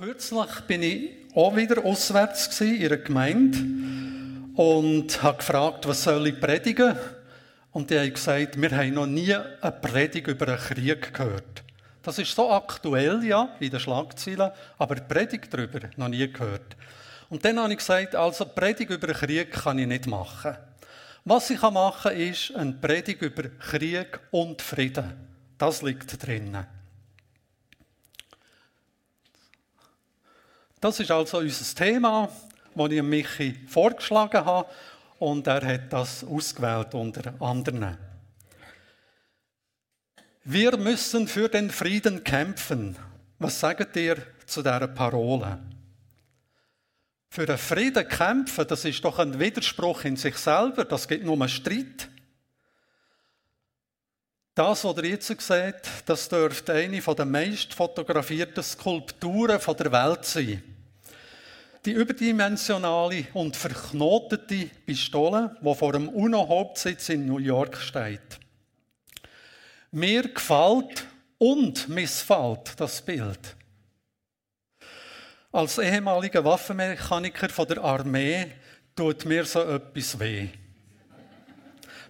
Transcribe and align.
Kürzlich 0.00 0.60
bin 0.66 0.82
ich 0.82 1.10
auch 1.34 1.54
wieder 1.54 1.84
auswärts 1.84 2.58
in 2.62 2.86
einer 2.86 2.96
Gemeinde 2.96 3.58
und 4.54 5.22
habe 5.22 5.36
gefragt, 5.36 5.86
was 5.86 6.04
soll 6.04 6.28
ich 6.28 6.40
predigen? 6.40 6.96
Und 7.70 7.90
die 7.90 7.98
haben 7.98 8.10
gesagt, 8.10 8.58
wir 8.58 8.70
haben 8.70 8.94
noch 8.94 9.04
nie 9.04 9.34
eine 9.34 9.72
Predigt 9.72 10.26
über 10.26 10.48
einen 10.48 10.56
Krieg 10.56 11.12
gehört. 11.12 11.62
Das 12.02 12.18
ist 12.18 12.34
so 12.34 12.50
aktuell, 12.50 13.22
ja, 13.26 13.54
in 13.60 13.68
den 13.68 13.78
Schlagzeilen, 13.78 14.52
aber 14.78 14.94
die 14.94 15.02
Predigt 15.02 15.52
darüber 15.52 15.80
noch 15.96 16.08
nie 16.08 16.32
gehört. 16.32 16.78
Und 17.28 17.44
dann 17.44 17.60
habe 17.60 17.72
ich 17.72 17.80
gesagt, 17.80 18.14
also 18.14 18.46
Predigt 18.46 18.90
über 18.90 19.08
einen 19.08 19.18
Krieg 19.18 19.52
kann 19.52 19.78
ich 19.78 19.86
nicht 19.86 20.06
machen. 20.06 20.56
Was 21.26 21.50
ich 21.50 21.60
machen 21.60 22.10
kann, 22.10 22.16
ist 22.16 22.56
eine 22.56 22.72
Predigt 22.72 23.20
über 23.20 23.50
Krieg 23.50 24.18
und 24.30 24.62
Frieden. 24.62 25.12
Das 25.58 25.82
liegt 25.82 26.26
drinnen. 26.26 26.79
Das 30.80 30.98
ist 30.98 31.10
also 31.10 31.38
unser 31.38 31.74
Thema, 31.74 32.28
das 32.74 32.90
ich 32.90 33.02
Michi 33.02 33.54
vorgeschlagen 33.68 34.44
habe 34.44 34.68
und 35.18 35.46
er 35.46 35.64
hat 35.64 35.92
das 35.92 36.24
ausgewählt 36.24 36.94
unter 36.94 37.34
anderem. 37.40 37.98
Wir 40.44 40.76
müssen 40.78 41.28
für 41.28 41.48
den 41.48 41.70
Frieden 41.70 42.24
kämpfen. 42.24 42.96
Was 43.38 43.60
sagt 43.60 43.94
ihr 43.96 44.16
zu 44.46 44.62
dieser 44.62 44.88
Parole? 44.88 45.58
Für 47.28 47.44
den 47.44 47.58
Frieden 47.58 48.08
kämpfen, 48.08 48.66
das 48.66 48.84
ist 48.86 49.04
doch 49.04 49.18
ein 49.18 49.38
Widerspruch 49.38 50.04
in 50.04 50.16
sich 50.16 50.36
selber, 50.36 50.84
das 50.84 51.06
gibt 51.06 51.24
nur 51.24 51.46
Streit. 51.46 52.08
Das, 54.60 54.84
was 54.84 54.96
ihr 54.98 55.08
jetzt 55.08 55.40
seht, 55.40 55.80
das 56.04 56.28
dürfte 56.28 56.74
eine 56.74 57.00
der 57.00 57.24
meist 57.24 57.72
fotografierten 57.72 58.62
Skulpturen 58.62 59.58
der 59.58 59.90
Welt 59.90 60.26
sein. 60.26 60.62
Die 61.86 61.92
überdimensionale 61.92 63.24
und 63.32 63.56
verknotete 63.56 64.68
Pistole, 64.84 65.56
die 65.62 65.74
vor 65.74 65.94
dem 65.94 66.10
UNO-Hauptsitz 66.10 67.08
in 67.08 67.24
New 67.24 67.38
York 67.38 67.78
steht. 67.78 68.38
Mir 69.92 70.24
gefällt 70.24 71.06
und 71.38 71.88
missfällt 71.88 72.78
das 72.78 73.00
Bild. 73.00 73.56
Als 75.52 75.78
ehemaliger 75.78 76.44
Waffenmechaniker 76.44 77.64
der 77.64 77.82
Armee 77.82 78.52
tut 78.94 79.24
mir 79.24 79.46
so 79.46 79.62
etwas 79.62 80.20
weh. 80.20 80.48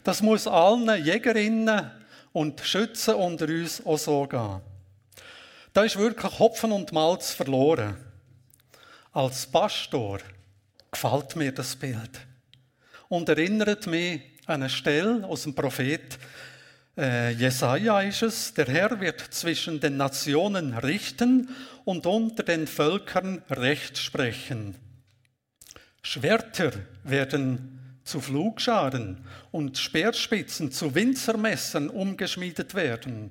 Das 0.02 0.20
muss 0.20 0.48
allen 0.48 1.04
Jägerinnen 1.04 1.99
und 2.32 2.60
Schützen 2.60 3.14
unter 3.14 3.46
uns 3.46 3.84
auch 3.84 3.98
so 3.98 4.26
gehen. 4.26 4.60
Da 5.72 5.84
ist 5.84 5.98
wirklich 5.98 6.38
Hopfen 6.38 6.72
und 6.72 6.92
Malz 6.92 7.32
verloren. 7.32 7.96
Als 9.12 9.46
Pastor 9.46 10.18
gefällt 10.90 11.36
mir 11.36 11.52
das 11.52 11.76
Bild 11.76 12.20
und 13.08 13.28
erinnert 13.28 13.86
mich 13.86 14.22
an 14.46 14.62
eine 14.62 14.70
Stelle 14.70 15.24
aus 15.26 15.44
dem 15.44 15.54
Prophet 15.54 16.18
äh, 17.00 17.30
Jesaja 17.30 18.02
ist 18.02 18.22
es, 18.22 18.52
der 18.52 18.66
Herr 18.66 19.00
wird 19.00 19.20
zwischen 19.20 19.80
den 19.80 19.96
Nationen 19.96 20.74
richten 20.74 21.48
und 21.84 22.04
unter 22.04 22.42
den 22.42 22.66
Völkern 22.66 23.42
Recht 23.48 23.96
sprechen. 23.96 24.76
Schwerter 26.02 26.72
werden 27.04 27.79
zu 28.04 28.20
Flugscharen 28.20 29.24
und 29.50 29.78
Speerspitzen 29.78 30.72
zu 30.72 30.94
Winzermessern 30.94 31.88
umgeschmiedet 31.88 32.74
werden. 32.74 33.30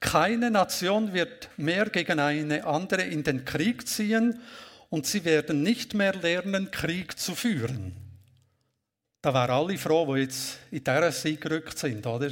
Keine 0.00 0.50
Nation 0.50 1.12
wird 1.12 1.48
mehr 1.56 1.86
gegen 1.86 2.20
eine 2.20 2.64
andere 2.64 3.02
in 3.02 3.24
den 3.24 3.44
Krieg 3.44 3.88
ziehen 3.88 4.40
und 4.90 5.06
sie 5.06 5.24
werden 5.24 5.62
nicht 5.62 5.94
mehr 5.94 6.14
lernen, 6.14 6.70
Krieg 6.70 7.18
zu 7.18 7.34
führen. 7.34 7.96
Da 9.22 9.34
wären 9.34 9.50
alle 9.50 9.78
froh, 9.78 10.14
die 10.14 10.20
jetzt 10.22 10.58
in 10.70 10.84
dieser 10.84 11.10
Sieg 11.10 11.40
gerückt 11.40 11.78
sind, 11.78 12.06
oder? 12.06 12.30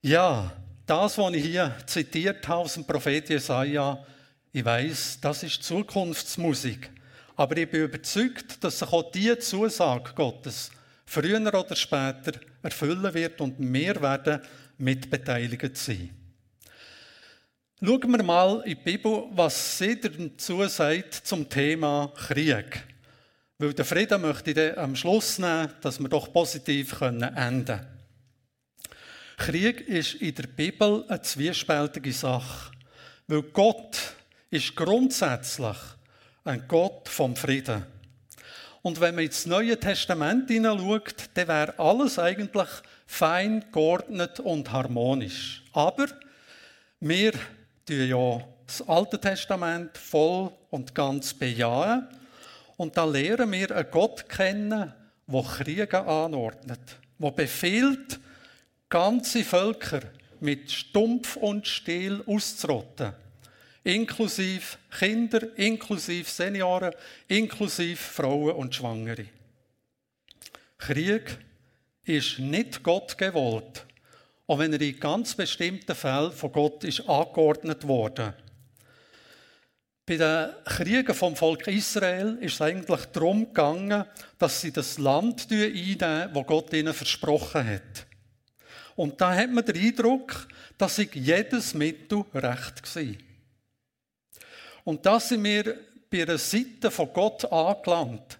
Ja, 0.00 0.52
das, 0.86 1.18
was 1.18 1.34
ich 1.34 1.44
hier 1.44 1.74
zitiert 1.84 2.46
habe 2.46 2.60
aus 2.60 2.74
dem 2.74 2.86
Prophet 2.86 3.28
Jesaja, 3.28 3.98
ich 4.52 4.64
weiß, 4.64 5.18
das 5.20 5.42
ist 5.42 5.62
Zukunftsmusik. 5.64 6.90
Aber 7.36 7.56
ich 7.56 7.70
bin 7.70 7.84
überzeugt, 7.84 8.64
dass 8.64 8.78
sich 8.78 8.88
auch 8.90 9.10
diese 9.10 9.38
Zusage 9.38 10.12
Gottes 10.14 10.70
früher 11.04 11.38
oder 11.38 11.76
später 11.76 12.32
erfüllen 12.62 13.14
wird 13.14 13.40
und 13.40 13.56
wir 13.58 14.00
werden 14.00 14.40
mitbeteiligt 14.78 15.76
sein. 15.76 16.10
Schauen 17.82 18.10
wir 18.10 18.22
mal 18.22 18.62
in 18.64 18.70
die 18.70 18.74
Bibel, 18.76 19.24
was 19.32 19.78
sie 19.78 20.00
dazu 20.00 20.66
sagt 20.66 21.14
zum 21.14 21.46
Thema 21.48 22.10
Krieg. 22.16 22.82
Weil 23.58 23.74
den 23.74 23.84
Frieden 23.84 24.22
möchte 24.22 24.50
ich 24.50 24.78
am 24.78 24.96
Schluss 24.96 25.38
nehmen, 25.38 25.70
dass 25.82 26.00
wir 26.00 26.08
doch 26.08 26.32
positiv 26.32 27.00
enden 27.00 27.66
können. 27.66 27.86
Krieg 29.36 29.86
ist 29.86 30.14
in 30.14 30.34
der 30.34 30.46
Bibel 30.46 31.04
eine 31.08 31.20
zwiespältige 31.20 32.12
Sache. 32.12 32.72
Weil 33.26 33.42
Gott 33.42 34.14
ist 34.50 34.74
grundsätzlich 34.74 35.76
ein 36.46 36.64
Gott 36.68 37.08
vom 37.08 37.36
Frieden. 37.36 37.84
Und 38.82 39.00
wenn 39.00 39.16
man 39.16 39.24
ins 39.24 39.46
Neue 39.46 39.78
Testament 39.78 40.48
hineinschaut, 40.48 41.30
dann 41.34 41.48
wäre 41.48 41.78
alles 41.78 42.18
eigentlich 42.18 42.68
fein, 43.06 43.64
geordnet 43.72 44.38
und 44.40 44.70
harmonisch. 44.70 45.64
Aber 45.72 46.06
wir 47.00 47.32
tun 47.84 48.08
ja 48.08 48.40
das 48.66 48.88
Alte 48.88 49.20
Testament 49.20 49.96
voll 49.98 50.52
und 50.70 50.94
ganz 50.94 51.34
bejahen. 51.34 52.06
Und 52.76 52.96
da 52.96 53.04
lernen 53.04 53.50
wir 53.52 53.74
einen 53.74 53.90
Gott 53.90 54.28
kennen, 54.28 54.92
der 55.26 55.42
Kriege 55.42 56.06
anordnet, 56.06 56.80
der 57.18 57.30
befiehlt, 57.30 58.20
ganze 58.88 59.42
Völker 59.42 60.00
mit 60.40 60.70
Stumpf 60.70 61.36
und 61.36 61.66
Stiel 61.66 62.22
auszurotten. 62.26 63.12
Inklusive 63.86 64.78
Kinder, 64.98 65.56
inklusive 65.56 66.28
Senioren, 66.28 66.92
inklusive 67.28 67.96
Frauen 67.96 68.56
und 68.56 68.74
Schwangere. 68.74 69.26
Krieg 70.76 71.38
ist 72.02 72.40
nicht 72.40 72.82
Gott 72.82 73.16
gewollt, 73.16 73.86
auch 74.48 74.58
wenn 74.58 74.72
er 74.72 74.80
in 74.80 74.98
ganz 74.98 75.36
bestimmten 75.36 75.94
Fällen 75.94 76.32
von 76.32 76.50
Gott 76.50 76.82
ist 76.82 77.08
angeordnet 77.08 77.86
wurde. 77.86 78.34
Bei 80.04 80.16
den 80.16 80.50
Kriegen 80.64 81.14
vom 81.14 81.36
Volk 81.36 81.68
Israel 81.68 82.38
ist 82.40 82.54
es 82.54 82.60
eigentlich 82.62 83.04
darum 83.12 83.46
gegangen, 83.46 84.04
dass 84.36 84.62
sie 84.62 84.72
das 84.72 84.98
Land 84.98 85.46
einnehmen, 85.48 86.34
das 86.34 86.46
Gott 86.46 86.72
ihnen 86.72 86.92
versprochen 86.92 87.64
hat. 87.64 88.06
Und 88.96 89.20
da 89.20 89.32
hat 89.32 89.52
man 89.52 89.64
den 89.64 89.76
Eindruck, 89.76 90.48
dass 90.76 90.98
ich 90.98 91.14
jedes 91.14 91.72
Mittel 91.72 92.24
recht 92.34 92.96
war. 92.96 93.25
Und 94.86 95.04
da 95.04 95.18
sind 95.18 95.42
wir 95.42 95.80
bei 96.08 96.22
einer 96.22 96.38
Seite 96.38 96.92
von 96.92 97.12
Gott 97.12 97.44
angelangt, 97.50 98.38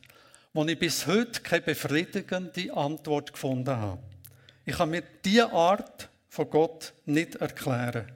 wo 0.52 0.64
ich 0.64 0.78
bis 0.78 1.04
heute 1.04 1.40
keine 1.40 1.62
befriedigende 1.62 2.72
Antwort 2.72 3.32
gefunden 3.32 3.76
habe. 3.76 4.00
Ich 4.64 4.76
kann 4.76 4.90
mir 4.90 5.02
diese 5.24 5.52
Art 5.52 6.08
von 6.28 6.48
Gott 6.48 6.92
nicht 7.04 7.34
erklären. 7.34 8.12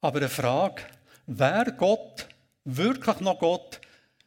Aber 0.00 0.16
eine 0.16 0.30
Frage, 0.30 0.84
wäre 1.26 1.74
Gott 1.74 2.26
wirklich 2.64 3.20
noch 3.20 3.38
Gott, 3.38 3.78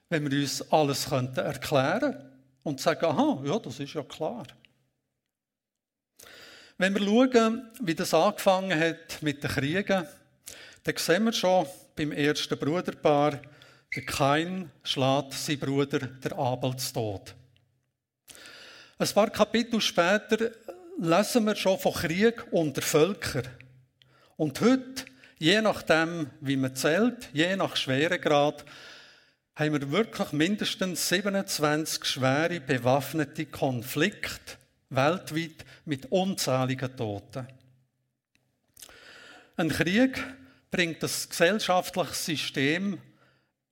wenn 0.10 0.30
wir 0.30 0.42
uns 0.42 0.72
alles 0.72 1.10
könnten 1.10 1.40
erklären 1.40 2.24
und 2.62 2.82
sagen, 2.82 3.04
aha, 3.04 3.42
ja, 3.46 3.58
das 3.58 3.80
ist 3.80 3.96
ja 3.96 4.04
klar. 4.04 4.46
Wenn 6.78 6.94
wir 6.94 7.02
schauen, 7.02 7.68
wie 7.82 7.96
das 7.96 8.14
angefangen 8.14 8.80
hat 8.80 9.24
mit 9.24 9.44
den 9.44 9.50
Kriegen, 9.50 10.08
dann 10.84 10.98
sehen 10.98 11.24
wir 11.24 11.34
schon 11.34 11.66
beim 11.96 12.12
ersten 12.12 12.58
Bruderpaar, 12.58 13.40
der 13.96 14.06
Kain 14.06 14.72
schlägt 14.84 15.34
seinen 15.34 15.60
Bruder, 15.60 16.00
der 16.00 16.38
Abel, 16.38 16.76
zu 16.78 16.94
Tod. 16.94 17.36
Ein 18.98 19.08
paar 19.08 19.30
Kapitel 19.30 19.80
später 19.82 20.52
lesen 21.00 21.46
wir 21.46 21.56
schon 21.56 21.80
von 21.80 21.94
Krieg 21.94 22.46
unter 22.52 22.82
Völkern. 22.82 23.48
Und 24.36 24.60
heute, 24.62 25.06
je 25.38 25.62
nachdem, 25.62 26.30
wie 26.42 26.58
man 26.58 26.76
zählt, 26.76 27.30
je 27.34 27.56
nach 27.56 27.76
Schweregrad, 27.76 28.66
haben 29.56 29.74
wir 29.74 29.92
wirklich 29.92 30.32
mindestens 30.32 31.08
27 31.10 32.06
schwere 32.06 32.60
bewaffnete 32.60 33.46
Konflikte 33.46 34.58
weltweit 34.90 35.66
mit 35.86 36.12
unzähligen 36.12 36.96
Toten. 36.96 37.48
Ein 39.56 39.70
Krieg 39.70 40.24
bringt 40.74 41.04
das 41.04 41.30
gesellschaftliche 41.30 42.16
System 42.16 43.00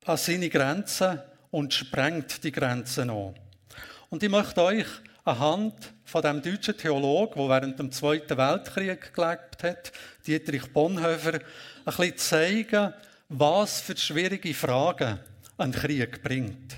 an 0.06 0.18
seine 0.18 0.50
Grenzen 0.50 1.20
und 1.50 1.74
sprengt 1.74 2.44
die 2.44 2.52
Grenzen 2.52 3.10
an. 3.10 3.34
Und 4.12 4.22
ich 4.22 4.30
möchte 4.30 4.62
euch 4.62 4.86
anhand 5.24 5.74
von 6.06 6.22
dem 6.22 6.44
deutschen 6.44 6.78
Theologen, 6.78 7.40
der 7.40 7.50
während 7.50 7.80
dem 7.80 7.92
Zweiten 7.92 8.38
Weltkrieg 8.38 9.16
gelebt 9.16 9.64
hat, 9.64 9.92
Dietrich 10.28 10.72
Bonhoeffer, 10.72 11.34
ein 11.34 11.42
bisschen 11.86 12.18
zeigen, 12.18 12.94
was 13.30 13.82
für 13.82 13.98
schwierige 13.98 14.54
Fragen 14.54 15.18
ein 15.58 15.72
Krieg 15.72 16.22
bringt. 16.22 16.76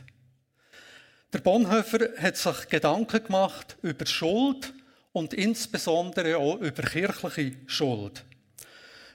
Der 1.33 1.39
Bonhoeffer 1.39 2.11
hat 2.17 2.37
sich 2.37 2.69
Gedanken 2.69 3.25
gemacht 3.25 3.75
über 3.81 4.05
Schuld 4.05 4.73
und 5.11 5.33
insbesondere 5.33 6.37
auch 6.37 6.61
über 6.61 6.83
kirchliche 6.83 7.57
Schuld. 7.67 8.23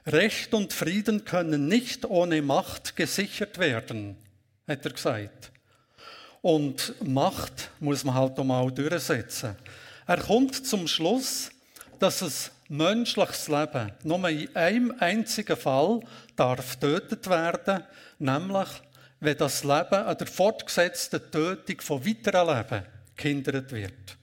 Recht 0.08 0.54
und 0.54 0.72
Frieden 0.72 1.26
können 1.26 1.68
nicht 1.68 2.06
ohne 2.06 2.40
Macht 2.40 2.96
gesichert 2.96 3.58
werden, 3.58 4.16
hat 4.66 4.84
er 4.86 4.92
gesagt. 4.92 5.52
Und 6.40 6.94
Macht 7.06 7.70
muss 7.78 8.04
man 8.04 8.14
halt 8.14 8.38
auch 8.38 8.44
mal 8.44 8.70
durchsetzen. 8.70 9.54
Er 10.06 10.16
kommt 10.16 10.66
zum 10.66 10.88
Schluss, 10.88 11.50
dass 11.98 12.22
es 12.22 12.50
menschliches 12.68 13.48
Leben 13.48 13.92
nur 14.02 14.26
in 14.30 14.56
einem 14.56 14.94
einzigen 14.98 15.56
Fall 15.56 16.00
darf 16.36 16.76
tötet 16.76 17.28
werden, 17.28 17.84
nämlich 18.18 18.68
wenn 19.20 19.36
das 19.36 19.62
Leben 19.62 19.94
an 19.94 20.16
der 20.16 20.26
fortgesetzten 20.26 21.30
Tötung 21.30 21.80
von 21.82 22.06
weiteren 22.06 22.56
Leben 22.56 22.86
gehindert 23.14 23.72
wird. 23.72 24.16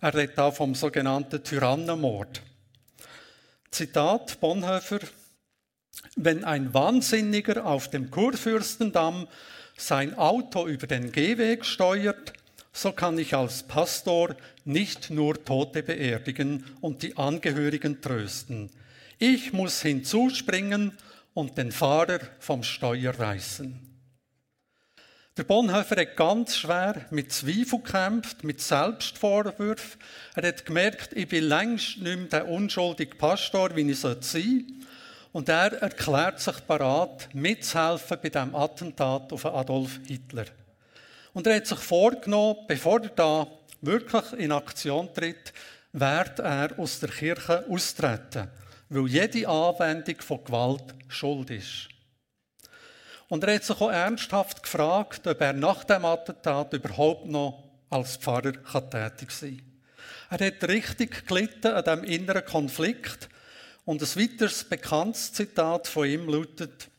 Er 0.00 0.14
redet 0.14 0.38
auch 0.38 0.54
vom 0.54 0.74
sogenannten 0.74 1.44
Tyrannenmord. 1.44 2.42
Zitat 3.70 4.40
Bonhoeffer. 4.40 5.00
Wenn 6.16 6.44
ein 6.44 6.74
Wahnsinniger 6.74 7.64
auf 7.66 7.90
dem 7.90 8.10
Kurfürstendamm 8.10 9.28
sein 9.76 10.14
Auto 10.18 10.66
über 10.66 10.86
den 10.86 11.12
Gehweg 11.12 11.64
steuert, 11.64 12.32
so 12.72 12.92
kann 12.92 13.18
ich 13.18 13.34
als 13.34 13.64
Pastor 13.64 14.36
nicht 14.64 15.10
nur 15.10 15.44
Tote 15.44 15.82
beerdigen 15.82 16.64
und 16.80 17.02
die 17.02 17.16
Angehörigen 17.16 18.00
trösten. 18.00 18.70
Ich 19.18 19.52
muss 19.52 19.82
hinzuspringen 19.82 20.92
und 21.34 21.58
den 21.58 21.72
Fahrer 21.72 22.20
vom 22.38 22.62
Steuer 22.62 23.18
reißen. 23.18 23.88
Der 25.36 25.44
Bonhoeffer 25.44 26.00
hat 26.00 26.16
ganz 26.16 26.56
schwer 26.56 27.06
mit 27.10 27.32
Zweifel 27.32 27.80
gekämpft, 27.80 28.42
mit 28.42 28.60
Selbstvorwürfen. 28.60 30.00
Er 30.34 30.48
hat 30.48 30.66
gemerkt, 30.66 31.12
ich 31.12 31.28
bin 31.28 31.44
längst 31.44 31.98
nicht 31.98 32.18
mehr 32.18 32.26
der 32.26 32.48
unschuldige 32.48 33.14
Pastor, 33.16 33.76
wie 33.76 33.88
ich 33.88 34.00
sein 34.00 34.20
sollte. 34.20 34.64
Und 35.32 35.48
er 35.48 35.82
erklärt 35.82 36.40
sich 36.40 36.58
bereit, 36.60 37.28
mitzuhelfen 37.32 38.18
bei 38.22 38.28
dem 38.28 38.54
Attentat 38.54 39.32
auf 39.32 39.44
Adolf 39.46 40.00
Hitler. 40.06 40.46
Und 41.34 41.46
er 41.46 41.56
hat 41.56 41.66
sich 41.66 41.78
vorgenommen, 41.78 42.64
bevor 42.66 43.02
er 43.02 43.10
da 43.10 43.46
wirklich 43.80 44.32
in 44.34 44.52
Aktion 44.52 45.12
tritt, 45.12 45.52
wird 45.92 46.38
er 46.38 46.78
aus 46.78 47.00
der 47.00 47.10
Kirche 47.10 47.64
austreten, 47.68 48.48
weil 48.88 49.06
jede 49.06 49.48
Anwendung 49.48 50.20
von 50.20 50.44
Gewalt 50.44 50.94
Schuld 51.08 51.50
ist. 51.50 51.88
Und 53.28 53.44
er 53.44 53.54
hat 53.54 53.64
sich 53.64 53.80
auch 53.80 53.90
ernsthaft 53.90 54.62
gefragt, 54.62 55.26
ob 55.26 55.40
er 55.40 55.52
nach 55.52 55.84
dem 55.84 56.04
Attentat 56.04 56.72
überhaupt 56.72 57.26
noch 57.26 57.62
als 57.90 58.16
Pfarrer 58.16 58.52
tätig 58.90 59.30
sein 59.30 59.58
kann. 59.58 60.40
Er 60.40 60.46
hat 60.46 60.68
richtig 60.68 61.26
gelitten 61.26 61.72
an 61.72 61.84
diesem 61.84 62.04
inneren 62.04 62.44
Konflikt. 62.44 63.28
Und 63.88 64.02
ein 64.02 64.16
weiteres 64.22 64.64
bekanntes 64.64 65.32
Zitat 65.32 65.86
von 65.86 66.06
ihm 66.06 66.28
lautet, 66.28 66.90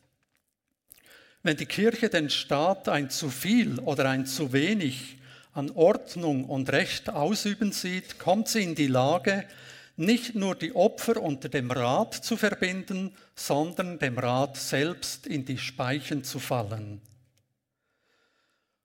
wenn 1.44 1.56
die 1.56 1.66
Kirche 1.66 2.08
den 2.08 2.28
Staat 2.28 2.88
ein 2.88 3.10
zu 3.10 3.30
viel 3.30 3.78
oder 3.78 4.08
ein 4.08 4.26
zu 4.26 4.52
wenig 4.52 5.18
an 5.52 5.70
Ordnung 5.70 6.46
und 6.46 6.68
Recht 6.72 7.08
ausüben 7.08 7.70
sieht, 7.70 8.18
kommt 8.18 8.48
sie 8.48 8.64
in 8.64 8.74
die 8.74 8.88
Lage, 8.88 9.46
nicht 9.94 10.34
nur 10.34 10.56
die 10.56 10.74
Opfer 10.74 11.22
unter 11.22 11.48
dem 11.48 11.70
Rat 11.70 12.14
zu 12.14 12.36
verbinden, 12.36 13.14
sondern 13.36 14.00
dem 14.00 14.18
Rat 14.18 14.56
selbst 14.56 15.28
in 15.28 15.44
die 15.44 15.58
Speichen 15.58 16.24
zu 16.24 16.40
fallen. 16.40 17.00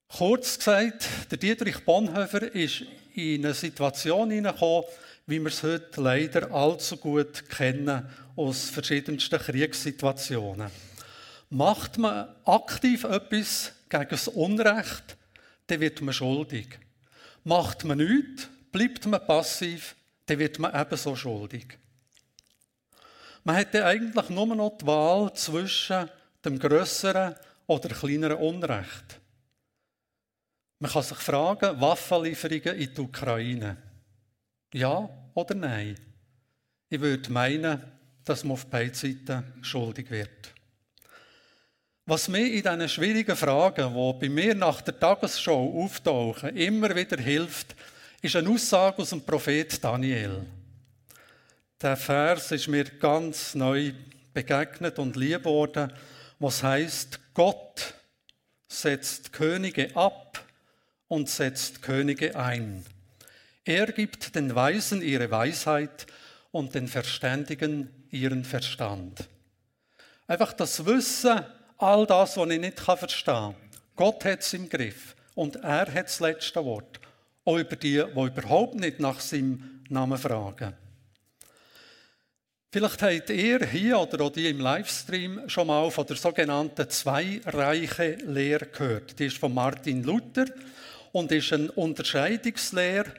Kurz 0.09 0.59
gesagt, 0.59 1.09
der 1.31 1.39
Dietrich 1.39 1.83
Bonhoeffer 1.83 2.53
ist 2.53 2.83
in 3.15 3.43
eine 3.43 3.55
Situation 3.55 4.29
hineingekommen, 4.29 4.85
wie 5.27 5.39
wir 5.39 5.47
es 5.47 5.63
heute 5.63 6.01
leider 6.01 6.51
allzu 6.51 6.97
gut 6.97 7.49
kennen 7.49 8.07
aus 8.35 8.69
verschiedensten 8.69 9.39
Kriegssituationen. 9.39 10.69
Macht 11.49 11.97
man 11.97 12.27
aktiv 12.45 13.03
etwas 13.05 13.71
gegen 13.89 14.09
das 14.09 14.27
Unrecht, 14.27 15.17
dann 15.67 15.79
wird 15.79 16.01
man 16.01 16.13
schuldig. 16.13 16.79
Macht 17.43 17.83
man 17.85 17.97
nichts, 17.97 18.49
bleibt 18.71 19.05
man 19.05 19.25
passiv, 19.25 19.95
dann 20.25 20.39
wird 20.39 20.59
man 20.59 20.79
ebenso 20.79 21.15
schuldig. 21.15 21.77
Man 23.43 23.55
hätte 23.55 23.85
eigentlich 23.85 24.29
nur 24.29 24.47
noch 24.55 24.77
die 24.77 24.87
Wahl 24.87 25.33
zwischen 25.33 26.09
dem 26.43 26.59
größeren 26.59 27.35
oder 27.67 27.89
kleineren 27.89 28.37
Unrecht. 28.37 29.19
Man 30.79 30.91
kann 30.91 31.03
sich 31.03 31.17
fragen, 31.17 31.79
Waffenlieferungen 31.79 32.75
in 32.75 32.93
die 32.93 33.01
Ukraine. 33.01 33.77
Ja 34.75 35.09
oder 35.35 35.55
nein? 35.55 35.95
Ich 36.89 36.99
würde 36.99 37.31
meinen, 37.31 37.81
dass 38.25 38.43
man 38.43 38.55
auf 38.55 38.65
beiden 38.65 38.93
Seiten 38.93 39.53
schuldig 39.61 40.11
wird. 40.11 40.53
Was 42.05 42.27
mir 42.27 42.45
in 42.45 42.61
diesen 42.61 42.89
schwierigen 42.89 43.37
Fragen, 43.37 43.93
die 43.93 44.19
bei 44.19 44.29
mir 44.29 44.53
nach 44.53 44.81
der 44.81 44.99
Tagesschau 44.99 45.81
auftauchen, 45.81 46.57
immer 46.57 46.93
wieder 46.93 47.15
hilft, 47.15 47.73
ist 48.21 48.35
eine 48.35 48.49
Aussage 48.49 49.01
aus 49.01 49.11
dem 49.11 49.21
Prophet 49.21 49.81
Daniel. 49.81 50.45
Der 51.81 51.95
Vers 51.95 52.51
ist 52.51 52.67
mir 52.67 52.83
ganz 52.83 53.55
neu 53.55 53.93
begegnet 54.33 54.99
und 54.99 55.15
lieb 55.15 55.45
worden, 55.45 55.93
was 56.37 56.61
heißt: 56.61 57.17
Gott 57.33 57.93
setzt 58.67 59.31
Könige 59.31 59.95
ab 59.95 60.43
und 61.07 61.29
setzt 61.29 61.81
Könige 61.81 62.35
ein. 62.35 62.85
Er 63.67 63.87
gibt 63.87 64.35
den 64.35 64.53
Weisen 64.53 65.01
ihre 65.01 65.31
Weisheit 65.31 66.05
und 66.51 66.75
den 66.75 66.87
Verständigen 66.87 67.89
ihren 68.11 68.45
Verstand. 68.45 69.27
Einfach 70.27 70.53
das 70.53 70.85
Wissen, 70.85 71.41
all 71.79 72.05
das, 72.05 72.37
was 72.37 72.49
ich 72.51 72.59
nicht 72.59 72.79
verstehen 72.79 73.25
kann. 73.25 73.55
Gott 73.95 74.23
hat 74.23 74.41
es 74.41 74.53
im 74.53 74.69
Griff 74.69 75.15
und 75.33 75.55
er 75.55 75.91
hat 75.91 76.05
das 76.05 76.19
letzte 76.19 76.63
Wort. 76.63 76.99
Auch 77.43 77.57
über 77.57 77.75
die, 77.75 77.93
die 77.93 78.21
überhaupt 78.21 78.75
nicht 78.75 78.99
nach 78.99 79.19
seinem 79.19 79.81
Namen 79.89 80.19
fragen. 80.19 80.75
Vielleicht 82.71 83.01
habt 83.01 83.29
ihr 83.31 83.65
hier 83.65 83.97
oder 83.97 84.25
auch 84.25 84.31
die 84.31 84.47
im 84.47 84.59
Livestream 84.59 85.49
schon 85.49 85.65
mal 85.67 85.89
von 85.89 86.05
der 86.05 86.17
sogenannten 86.17 86.87
Zwei-Reiche-Lehre 86.87 88.67
gehört. 88.67 89.17
Die 89.17 89.25
ist 89.25 89.37
von 89.37 89.55
Martin 89.55 90.03
Luther 90.03 90.45
und 91.13 91.31
ist 91.31 91.51
eine 91.51 91.71
Unterscheidungslehre, 91.71 93.11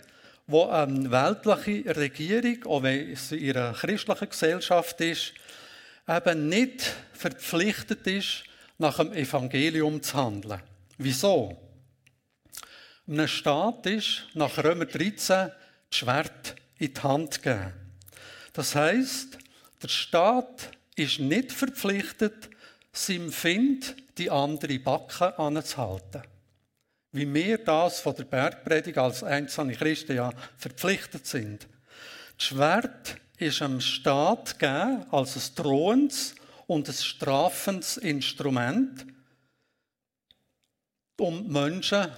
wo 0.47 0.67
eine 0.67 1.11
weltliche 1.11 1.97
Regierung, 1.97 2.65
auch 2.67 2.83
wenn 2.83 3.13
es 3.13 3.33
in 3.33 3.57
einer 3.57 3.73
christlichen 3.73 4.29
Gesellschaft 4.29 5.01
ist, 5.01 5.33
eben 6.09 6.49
nicht 6.49 6.95
verpflichtet 7.13 8.07
ist, 8.07 8.45
nach 8.79 8.99
dem 8.99 9.13
Evangelium 9.13 10.03
zu 10.03 10.17
handeln. 10.17 10.61
Wieso? 10.99 11.61
einem 13.09 13.29
Staat 13.29 13.87
ist 13.87 14.27
nach 14.35 14.59
Römer 14.59 14.87
13 14.87 15.17
das 15.19 15.53
Schwert 15.91 16.57
in 16.79 16.93
die 16.93 17.01
Hand 17.01 17.43
gegeben. 17.43 17.73
Das 18.53 18.75
heißt, 18.75 19.39
der 19.83 19.89
Staat 19.89 20.71
ist 20.97 21.21
nicht 21.21 21.53
verpflichtet, 21.53 22.51
seinem 22.93 23.31
Find 23.31 23.95
die 24.19 24.31
andere 24.31 24.79
Backe 24.79 25.39
anzuhalten. 25.39 26.23
Wie 27.13 27.33
wir 27.33 27.59
das 27.59 28.01
von 28.01 28.15
der 28.15 28.25
Bergpredigt 28.25 28.99
als 28.99 29.23
einzelne 29.23 29.75
Christen 29.75 30.17
ja 30.17 30.31
verpflichtet 30.57 31.27
sind. 31.27 31.67
Das 32.37 32.47
Schwert 32.47 33.17
ist 33.39 33.63
am 33.63 33.81
Staat 33.81 34.59
gegeben 34.59 35.07
als 35.11 35.37
ein 35.37 35.55
drohendes 35.55 36.35
und 36.67 36.89
ein 36.89 36.95
strafendes 36.95 37.97
Instrument, 37.97 39.07
um 41.19 41.47
Menschen 41.51 42.09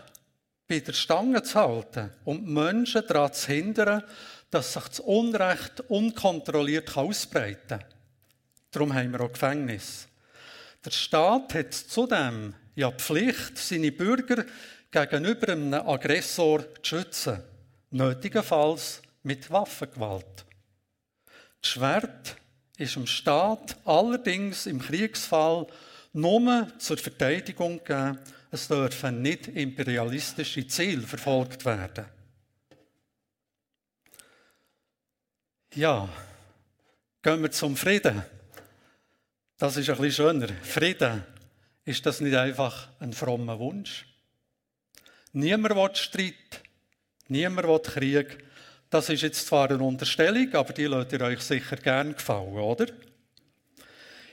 bei 0.66 0.80
der 0.80 0.92
Stange 0.92 1.42
zu 1.42 1.54
halten 1.54 2.10
und 2.24 2.46
Menschen 2.46 3.02
daran 3.06 3.32
zu 3.32 3.46
hindern, 3.48 4.02
dass 4.50 4.72
sich 4.74 4.84
das 4.84 5.00
Unrecht 5.00 5.80
unkontrolliert 5.88 6.96
ausbreiten 6.96 7.78
kann. 7.78 7.84
Darum 8.70 8.94
haben 8.94 9.12
wir 9.12 9.20
auch 9.22 9.32
Gefängnis. 9.32 10.08
Der 10.84 10.90
Staat 10.90 11.54
hat 11.54 11.74
zudem 11.74 12.54
ja 12.74 12.90
die 12.90 13.02
Pflicht, 13.02 13.58
seine 13.58 13.92
Bürger 13.92 14.44
gegenüber 14.90 15.52
einem 15.52 15.74
Aggressor 15.74 16.60
zu 16.82 16.96
schützen, 16.96 17.42
nötigenfalls 17.90 19.02
mit 19.22 19.50
Waffengewalt. 19.50 20.44
Das 21.60 21.70
Schwert 21.70 22.36
ist 22.76 22.96
dem 22.96 23.06
Staat 23.06 23.76
allerdings 23.84 24.66
im 24.66 24.80
Kriegsfall 24.80 25.66
nur 26.12 26.68
zur 26.78 26.96
Verteidigung 26.96 27.78
gegeben 27.84 28.18
es 28.50 28.68
dürfen 28.68 29.20
nicht 29.22 29.48
imperialistische 29.48 30.66
Ziele 30.66 31.02
verfolgt 31.02 31.64
werden. 31.64 32.06
Ja, 35.74 36.08
gehen 37.22 37.42
wir 37.42 37.50
zum 37.50 37.76
Frieden. 37.76 38.22
Das 39.58 39.76
ist 39.76 39.90
ein 39.90 39.96
bisschen 39.98 40.12
schöner. 40.12 40.48
Frieden. 40.62 41.24
Ist 41.84 42.04
das 42.06 42.20
nicht 42.20 42.36
einfach 42.36 42.88
ein 43.00 43.12
frommer 43.12 43.58
Wunsch? 43.58 44.06
Niemand 45.32 45.74
will 45.74 45.94
Streit, 45.94 46.62
niemand 47.28 47.68
will 47.68 47.80
Krieg. 47.80 48.44
Das 48.90 49.08
ist 49.10 49.22
jetzt 49.22 49.46
zwar 49.46 49.70
eine 49.70 49.82
Unterstellung, 49.82 50.54
aber 50.54 50.72
die 50.72 50.86
lasst 50.86 51.12
ihr 51.12 51.20
euch 51.20 51.40
sicher 51.42 51.76
gern 51.76 52.14
gefallen, 52.14 52.54
oder? 52.54 52.86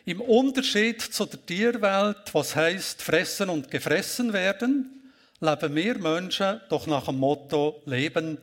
Im 0.06 0.22
Unterschied 0.22 1.02
zu 1.02 1.25
der 1.25 1.46
Tierwelt, 1.46 2.34
was 2.34 2.56
heißt 2.56 3.02
fressen 3.02 3.50
und 3.50 3.70
gefressen 3.70 4.32
werden, 4.32 5.12
leben 5.42 5.75
wir 5.75 5.98
Menschen 5.98 6.62
doch 6.70 6.88
nach 6.88 7.06
dem 7.06 7.18
Motto 7.18 7.82
leben 7.86 8.38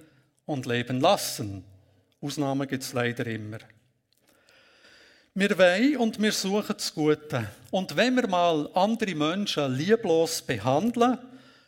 und 0.45 0.67
leben 0.67 1.01
lassen. 1.01 1.65
Ausnahmen 2.21 2.69
gibt 2.69 2.83
es 2.83 2.93
leider 2.93 3.27
immer. 3.27 3.59
Wir 5.35 5.57
wollen 5.57 5.97
und 5.97 6.21
wir 6.21 6.33
suchen 6.33 6.75
das 6.77 6.95
Gute. 6.95 7.49
Und 7.71 7.97
wenn 7.97 8.17
wir 8.17 8.29
mal 8.29 8.69
andere 8.75 9.15
Menschen 9.15 9.75
lieblos 9.75 10.43
behandeln, 10.43 11.19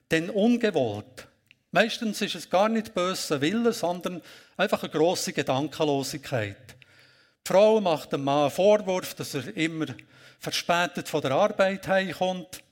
dann 0.08 0.30
ungewollt. 0.30 1.28
Meistens 1.70 2.22
ist 2.22 2.36
es 2.36 2.50
gar 2.50 2.68
nicht 2.68 2.94
böse 2.94 3.40
Wille, 3.40 3.72
sondern 3.72 4.22
einfach 4.56 4.82
eine 4.82 4.92
grosse 4.92 5.32
Gedankenlosigkeit. 5.32 6.76
Die 7.46 7.52
Frau 7.52 7.80
macht 7.80 8.12
dem 8.12 8.24
Mann 8.24 8.42
einen 8.42 8.50
Vorwurf, 8.50 9.14
dass 9.14 9.34
er 9.34 9.56
immer 9.56 9.86
verspätet 10.38 11.08
von 11.08 11.20
der 11.20 11.32
Arbeit 11.32 11.88
heimkommt. 11.88 12.62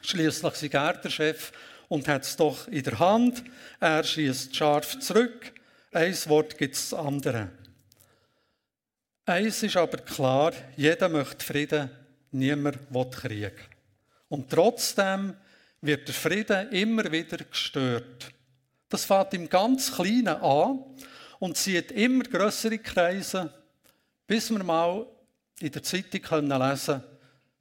Schließlich 0.00 0.52
ist 0.54 0.74
er 0.74 0.94
der 0.94 1.10
Chef 1.10 1.52
und 1.88 2.08
hat 2.08 2.24
es 2.24 2.36
doch 2.36 2.66
in 2.68 2.82
der 2.82 2.98
Hand. 2.98 3.44
Er 3.78 4.02
schießt 4.02 4.56
scharf 4.56 4.98
zurück. 4.98 5.52
Ein 5.92 6.16
Wort 6.26 6.58
gibt 6.58 6.74
es 6.74 6.90
das 6.90 6.98
andere. 6.98 7.50
Eins 9.24 9.62
ist 9.62 9.76
aber 9.76 9.98
klar, 9.98 10.52
jeder 10.76 11.08
möchte 11.08 11.44
Frieden, 11.44 11.90
niemand 12.32 12.78
will 12.92 13.08
Krieg. 13.10 13.54
Und 14.28 14.50
trotzdem 14.50 15.34
wird 15.82 16.08
der 16.08 16.14
Frieden 16.14 16.70
immer 16.70 17.10
wieder 17.10 17.38
gestört. 17.38 18.32
Das 18.88 19.04
fängt 19.04 19.34
im 19.34 19.48
ganz 19.48 19.92
Kleinen 19.92 20.28
an 20.28 20.84
und 21.40 21.56
zieht 21.56 21.90
immer 21.92 22.24
größere 22.24 22.78
Kreise, 22.78 23.52
bis 24.26 24.50
wir 24.50 24.62
mal 24.62 25.06
in 25.60 25.72
der 25.72 25.82
Zeitung 25.82 26.22
können 26.22 26.60
lesen 26.60 27.02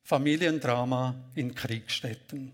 Familiendrama 0.04 1.16
in 1.36 1.54
Kriegsstätten. 1.54 2.54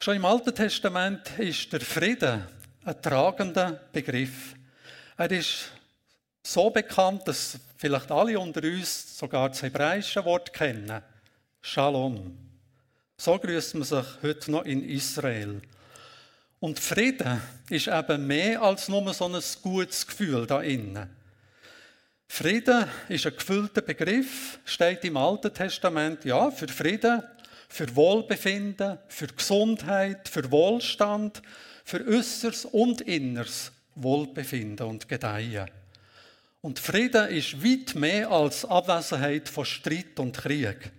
Schon 0.00 0.16
im 0.16 0.24
Alten 0.24 0.54
Testament 0.54 1.38
ist 1.38 1.72
der 1.72 1.80
Frieden 1.80 2.44
ein 2.84 3.02
tragender 3.02 3.72
Begriff. 3.92 4.54
Er 5.16 5.30
ist 5.30 5.70
so 6.42 6.70
bekannt, 6.70 7.28
dass 7.28 7.58
vielleicht 7.76 8.10
alle 8.10 8.38
unter 8.38 8.62
uns 8.62 9.18
sogar 9.18 9.48
das 9.50 9.62
hebräische 9.62 10.24
Wort 10.24 10.52
kennen. 10.52 11.02
Shalom. 11.60 12.51
So 13.24 13.38
grüßt 13.38 13.76
man 13.76 13.84
sich 13.84 14.04
heute 14.20 14.50
noch 14.50 14.64
in 14.64 14.82
Israel. 14.82 15.62
Und 16.58 16.80
Frieden 16.80 17.40
ist 17.70 17.86
eben 17.86 18.26
mehr 18.26 18.60
als 18.60 18.88
nur 18.88 19.14
so 19.14 19.26
ein 19.26 19.40
gutes 19.62 20.04
Gefühl 20.04 20.44
da 20.44 20.60
innen. 20.60 21.08
Frieden 22.26 22.84
ist 23.08 23.24
ein 23.24 23.36
gefüllter 23.36 23.82
Begriff, 23.82 24.58
steht 24.64 25.04
im 25.04 25.16
Alten 25.16 25.54
Testament, 25.54 26.24
ja, 26.24 26.50
für 26.50 26.66
Frieden, 26.66 27.22
für 27.68 27.94
Wohlbefinden, 27.94 28.98
für 29.06 29.28
Gesundheit, 29.28 30.28
für 30.28 30.50
Wohlstand, 30.50 31.42
für 31.84 32.04
äußeres 32.04 32.64
und 32.64 33.02
inneres 33.02 33.70
Wohlbefinden 33.94 34.88
und 34.88 35.08
Gedeihen. 35.08 35.70
Und 36.60 36.80
Frieden 36.80 37.28
ist 37.28 37.64
weit 37.64 37.94
mehr 37.94 38.32
als 38.32 38.64
Abwesenheit 38.64 39.48
von 39.48 39.64
Streit 39.64 40.18
und 40.18 40.36
Krieg. 40.36 40.90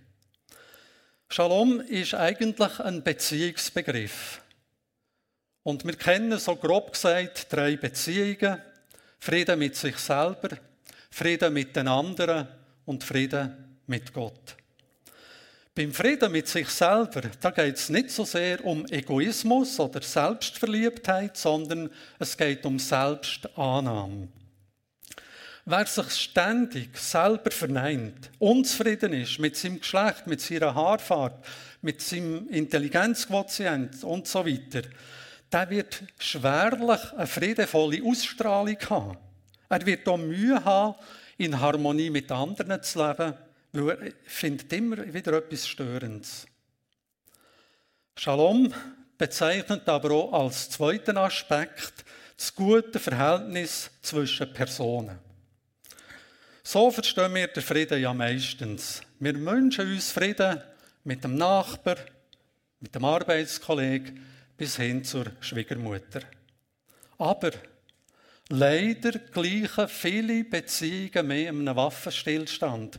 Shalom 1.34 1.80
ist 1.80 2.14
eigentlich 2.14 2.78
ein 2.78 3.02
Beziehungsbegriff. 3.02 4.40
Und 5.64 5.84
wir 5.84 5.96
kennen 5.96 6.38
so 6.38 6.54
grob 6.54 6.92
gesagt 6.92 7.52
drei 7.52 7.76
Beziehungen. 7.76 8.62
Frieden 9.18 9.58
mit 9.58 9.74
sich 9.74 9.96
selber, 9.96 10.50
Frieden 11.10 11.52
mit 11.52 11.74
den 11.74 11.88
anderen 11.88 12.46
und 12.84 13.02
Frieden 13.02 13.80
mit 13.88 14.12
Gott. 14.12 14.54
Beim 15.74 15.92
Frieden 15.92 16.30
mit 16.30 16.46
sich 16.46 16.68
selber, 16.68 17.22
da 17.40 17.50
geht 17.50 17.78
es 17.78 17.88
nicht 17.88 18.12
so 18.12 18.24
sehr 18.24 18.64
um 18.64 18.86
Egoismus 18.86 19.80
oder 19.80 20.02
Selbstverliebtheit, 20.02 21.36
sondern 21.36 21.90
es 22.20 22.36
geht 22.36 22.64
um 22.64 22.78
Selbstannahme. 22.78 24.28
Wer 25.66 25.86
sich 25.86 26.10
ständig 26.10 26.98
selber 26.98 27.50
verneint, 27.50 28.30
unzufrieden 28.38 29.14
ist 29.14 29.38
mit 29.38 29.56
seinem 29.56 29.80
Geschlecht, 29.80 30.26
mit 30.26 30.42
seiner 30.42 30.74
Haarfarbe, 30.74 31.40
mit 31.80 32.02
seinem 32.02 32.48
Intelligenzquotient 32.50 34.04
und 34.04 34.28
so 34.28 34.44
weiter, 34.44 34.82
der 35.50 35.70
wird 35.70 36.02
schwerlich 36.18 37.12
eine 37.14 37.26
friedevolle 37.26 38.02
Ausstrahlung 38.04 38.76
haben. 38.90 39.16
Er 39.70 39.86
wird 39.86 40.06
auch 40.06 40.18
Mühe 40.18 40.62
haben, 40.62 40.96
in 41.38 41.58
Harmonie 41.58 42.10
mit 42.10 42.30
anderen 42.30 42.82
zu 42.82 42.98
leben, 42.98 43.34
weil 43.72 43.88
er 43.88 44.12
findet 44.26 44.70
immer 44.70 45.14
wieder 45.14 45.32
etwas 45.32 45.66
Störendes. 45.66 46.46
Shalom 48.18 48.70
bezeichnet 49.16 49.88
aber 49.88 50.10
auch 50.10 50.44
als 50.44 50.68
zweiten 50.68 51.16
Aspekt 51.16 52.04
das 52.36 52.54
gute 52.54 52.98
Verhältnis 52.98 53.90
zwischen 54.02 54.52
Personen. 54.52 55.23
So 56.66 56.90
verstehen 56.90 57.34
wir 57.34 57.46
den 57.48 57.62
Frieden 57.62 58.00
ja 58.00 58.14
meistens. 58.14 59.02
Wir 59.20 59.34
wünschen 59.34 59.86
uns 59.86 60.10
Frieden 60.10 60.62
mit 61.04 61.22
dem 61.22 61.36
Nachbar, 61.36 61.96
mit 62.80 62.94
dem 62.94 63.04
Arbeitskollegen 63.04 64.26
bis 64.56 64.76
hin 64.78 65.04
zur 65.04 65.26
Schwiegermutter. 65.40 66.20
Aber 67.18 67.50
leider 68.48 69.12
gleichen 69.18 69.88
viele 69.88 70.42
Beziehungen 70.44 71.26
mehr 71.26 71.50
einem 71.50 71.76
Waffenstillstand 71.76 72.98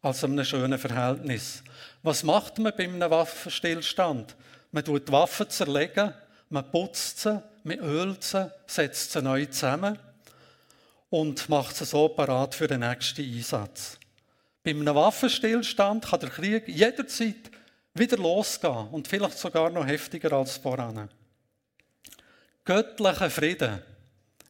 als 0.00 0.24
einem 0.24 0.42
schönen 0.42 0.78
Verhältnis. 0.78 1.62
Was 2.02 2.22
macht 2.22 2.58
man 2.58 2.72
bei 2.74 2.84
einem 2.84 3.10
Waffenstillstand? 3.10 4.34
Man 4.72 4.82
tut 4.82 5.08
die 5.08 5.12
Waffen 5.12 5.50
zerlegen, 5.50 6.14
man 6.48 6.70
putzt 6.70 7.20
sie, 7.20 7.42
man 7.64 7.80
ölt 7.80 8.24
sie, 8.24 8.50
setzt 8.66 9.12
sie 9.12 9.20
neu 9.20 9.44
zusammen 9.44 9.98
und 11.14 11.48
macht 11.48 11.76
sie 11.76 11.84
so 11.84 12.08
parat 12.08 12.56
für 12.56 12.66
den 12.66 12.80
nächsten 12.80 13.22
Einsatz. 13.22 14.00
Bei 14.64 14.72
einem 14.72 14.96
Waffenstillstand 14.96 16.06
kann 16.06 16.18
der 16.18 16.28
Krieg 16.28 16.66
jederzeit 16.66 17.52
wieder 17.94 18.16
losgehen 18.16 18.88
und 18.88 19.06
vielleicht 19.06 19.38
sogar 19.38 19.70
noch 19.70 19.86
heftiger 19.86 20.32
als 20.32 20.56
voran. 20.56 21.08
Göttlicher 22.64 23.30
Frieden 23.30 23.80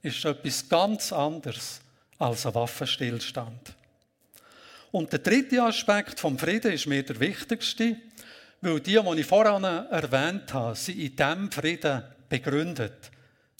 ist 0.00 0.24
etwas 0.24 0.66
ganz 0.66 1.12
anderes 1.12 1.82
als 2.18 2.46
ein 2.46 2.54
Waffenstillstand. 2.54 3.74
Und 4.90 5.12
der 5.12 5.18
dritte 5.18 5.62
Aspekt 5.62 6.18
vom 6.18 6.38
Frieden 6.38 6.72
ist 6.72 6.86
mir 6.86 7.02
der 7.02 7.20
wichtigste, 7.20 7.98
weil 8.62 8.80
die, 8.80 8.98
die 8.98 9.20
ich 9.20 9.26
voran 9.26 9.64
erwähnt 9.64 10.54
habe, 10.54 10.74
sind 10.76 10.98
in 10.98 11.14
diesem 11.14 11.52
Frieden 11.52 12.04
begründet, 12.30 13.10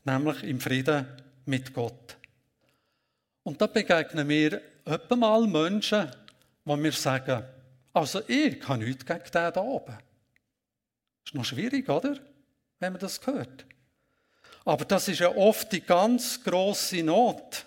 nämlich 0.06 0.42
im 0.44 0.58
Frieden 0.58 1.06
mit 1.44 1.74
Gott. 1.74 2.16
Und 3.44 3.60
da 3.60 3.66
begegnen 3.66 4.28
wir 4.28 4.60
öppe 4.86 5.16
mal 5.16 5.46
Menschen, 5.46 6.10
die 6.64 6.76
mir 6.76 6.92
sagen, 6.92 7.44
also 7.92 8.22
ich 8.26 8.66
habe 8.66 8.84
nichts 8.84 9.06
gegen 9.06 9.22
den 9.22 9.52
da 9.52 9.60
oben. 9.60 9.96
Ist 11.24 11.34
noch 11.34 11.44
schwierig, 11.44 11.88
oder? 11.88 12.18
Wenn 12.80 12.92
man 12.92 13.00
das 13.00 13.24
hört. 13.24 13.64
Aber 14.64 14.84
das 14.84 15.08
ist 15.08 15.20
ja 15.20 15.28
oft 15.28 15.70
die 15.72 15.82
ganz 15.82 16.42
grosse 16.42 17.02
Not. 17.02 17.64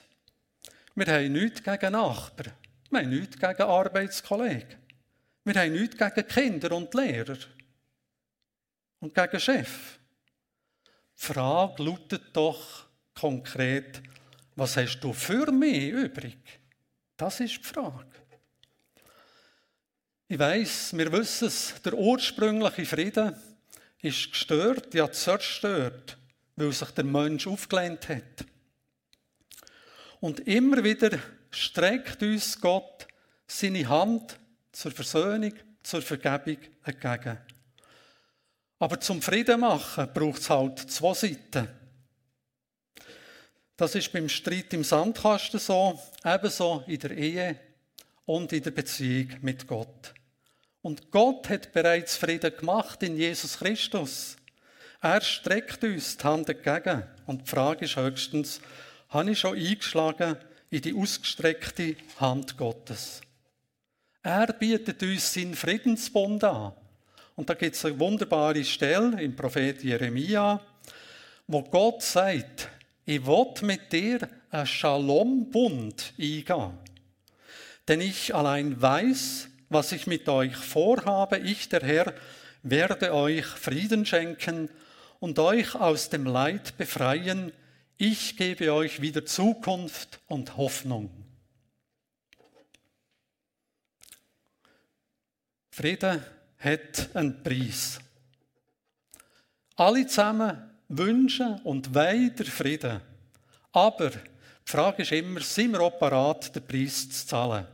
Wir 0.96 1.06
haben 1.08 1.32
nichts 1.32 1.64
gegen 1.64 1.92
Nachbarn. 1.92 2.54
Wir 2.90 3.00
haben 3.00 3.10
nichts 3.10 3.38
gegen 3.38 3.62
Arbeitskollegen. 3.62 4.76
Wir 5.44 5.54
haben 5.62 5.74
nichts 5.74 5.96
gegen 5.96 6.28
Kinder 6.28 6.76
und 6.76 6.94
Lehrer. 6.94 7.38
Und 9.00 9.14
gegen 9.14 9.40
Chef. 9.40 10.00
Die 11.16 11.26
Frage 11.26 11.84
lautet 11.84 12.24
doch 12.34 12.86
konkret, 13.14 14.02
was 14.58 14.76
hast 14.76 15.00
du 15.00 15.14
für 15.14 15.52
mich 15.52 15.92
übrig? 15.92 16.38
Das 17.16 17.40
ist 17.40 17.58
die 17.58 17.64
Frage. 17.64 18.06
Ich 20.28 20.38
weiß, 20.38 20.98
wir 20.98 21.12
wissen 21.12 21.48
es, 21.48 21.76
der 21.86 21.94
ursprüngliche 21.94 22.86
Frieden 22.86 23.36
ist 24.02 24.32
gestört, 24.32 24.94
ja 24.94 25.12
zerstört, 25.12 26.18
weil 26.56 26.72
sich 26.72 26.90
der 26.90 27.04
Mensch 27.04 27.48
aufgelehnt 27.48 28.10
hat. 28.10 28.46
Und 30.20 30.40
immer 30.42 30.84
wieder 30.84 31.18
streckt 31.52 32.22
uns 32.24 32.60
Gott 32.60 33.08
seine 33.46 33.88
Hand 33.88 34.40
zur 34.72 34.92
Versöhnung, 34.92 35.54
zur 35.84 36.02
Vergebung 36.02 36.58
entgegen. 36.84 37.38
Aber 38.80 39.00
zum 39.00 39.22
Frieden 39.22 39.60
machen 39.60 40.10
braucht 40.14 40.42
es 40.42 40.50
halt 40.50 40.80
zwei 40.80 41.14
Seiten. 41.14 41.77
Das 43.78 43.94
ist 43.94 44.12
beim 44.12 44.28
Streit 44.28 44.74
im 44.74 44.84
Sandkasten 44.84 45.60
so, 45.60 46.00
ebenso 46.26 46.84
in 46.88 46.98
der 46.98 47.12
Ehe 47.12 47.60
und 48.26 48.52
in 48.52 48.64
der 48.64 48.72
Beziehung 48.72 49.30
mit 49.42 49.68
Gott. 49.68 50.16
Und 50.82 51.12
Gott 51.12 51.48
hat 51.50 51.74
bereits 51.74 52.18
Frieden 52.18 52.58
gemacht 52.58 53.04
in 53.04 53.16
Jesus 53.16 53.60
Christus. 53.60 54.36
Er 55.00 55.22
streckt 55.22 55.84
uns 55.84 56.18
die 56.18 56.24
Hand 56.24 56.50
entgegen. 56.50 57.04
Und 57.28 57.44
die 57.44 57.50
Frage 57.50 57.86
ist 57.86 57.98
höchstens, 57.98 58.62
habe 59.10 59.32
ich 59.32 59.40
schon 59.40 59.56
eingeschlagen 59.56 60.38
in 60.72 60.82
die 60.82 60.96
ausgestreckte 60.96 61.98
Hand 62.20 62.58
Gottes? 62.58 63.22
Er 64.24 64.48
bietet 64.54 65.04
uns 65.04 65.32
seinen 65.32 65.54
Friedensbund 65.54 66.44
an. 66.44 66.74
Und 67.36 67.48
da 67.48 67.54
gibt 67.54 67.76
es 67.76 67.86
eine 67.86 68.00
wunderbare 68.00 68.64
Stelle 68.64 69.22
im 69.22 69.36
Prophet 69.36 69.84
Jeremia, 69.84 70.60
wo 71.46 71.62
Gott 71.62 72.02
sagt, 72.02 72.70
ich 73.08 73.26
will 73.26 73.54
mit 73.62 73.94
dir 73.94 74.30
einen 74.52 74.68
Shalom-Bund 74.68 76.14
eingehen. 76.20 76.78
Denn 77.88 78.02
ich 78.02 78.36
allein 78.36 78.80
weiß, 78.82 79.48
was 79.70 79.94
ich 79.94 80.08
mit 80.08 80.28
euch 80.28 80.58
vorhabe. 80.58 81.38
Ich, 81.38 81.70
der 81.70 81.84
Herr, 81.84 82.14
werde 82.64 83.14
euch 83.14 83.46
Frieden 83.46 84.06
schenken 84.06 84.70
und 85.22 85.40
euch 85.40 85.74
aus 85.74 86.10
dem 86.10 86.26
Leid 86.26 86.76
befreien. 86.78 87.54
Ich 87.98 88.36
gebe 88.36 88.74
euch 88.74 89.02
wieder 89.02 89.26
Zukunft 89.26 90.20
und 90.28 90.58
Hoffnung. 90.58 91.10
Frieden 95.72 96.26
hat 96.60 97.16
einen 97.16 97.42
Preis. 97.42 98.00
Alle 99.78 100.06
zusammen 100.08 100.77
wünschen 100.90 101.60
und 101.64 101.94
wollen 101.94 102.36
Frieden. 102.36 103.02
Aber 103.72 104.10
die 104.10 104.20
Frage 104.72 105.04
ist 105.04 105.12
immer, 105.12 105.42
sind 105.42 105.72
wir 105.72 105.82
auch 105.82 106.00
bereit, 106.00 106.56
den 106.56 106.66
Preis 106.66 107.10
zu 107.10 107.28
zahlen? 107.28 107.66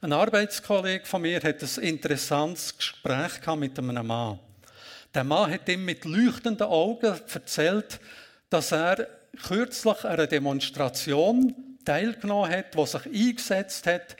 Ein 0.00 0.12
Arbeitskollege 0.12 1.04
von 1.06 1.22
mir 1.22 1.42
hat 1.42 1.62
ein 1.62 1.82
interessantes 1.82 2.76
Gespräch 2.76 3.44
mit 3.56 3.78
einem 3.78 4.06
Mann. 4.06 4.38
Der 5.12 5.24
Mann 5.24 5.50
hat 5.50 5.68
ihm 5.68 5.84
mit 5.84 6.04
leuchtenden 6.04 6.66
Augen 6.66 7.18
erzählt, 7.32 7.98
dass 8.50 8.72
er 8.72 9.08
kürzlich 9.42 10.04
an 10.04 10.10
einer 10.10 10.26
Demonstration 10.26 11.54
teilgenommen 11.84 12.50
hat, 12.50 12.74
die 12.74 12.86
sich 12.86 13.06
eingesetzt 13.06 13.86
hat 13.86 14.16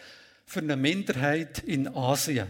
für 0.46 0.60
eine 0.60 0.76
Minderheit 0.76 1.60
in 1.60 1.86
Asien. 1.94 2.48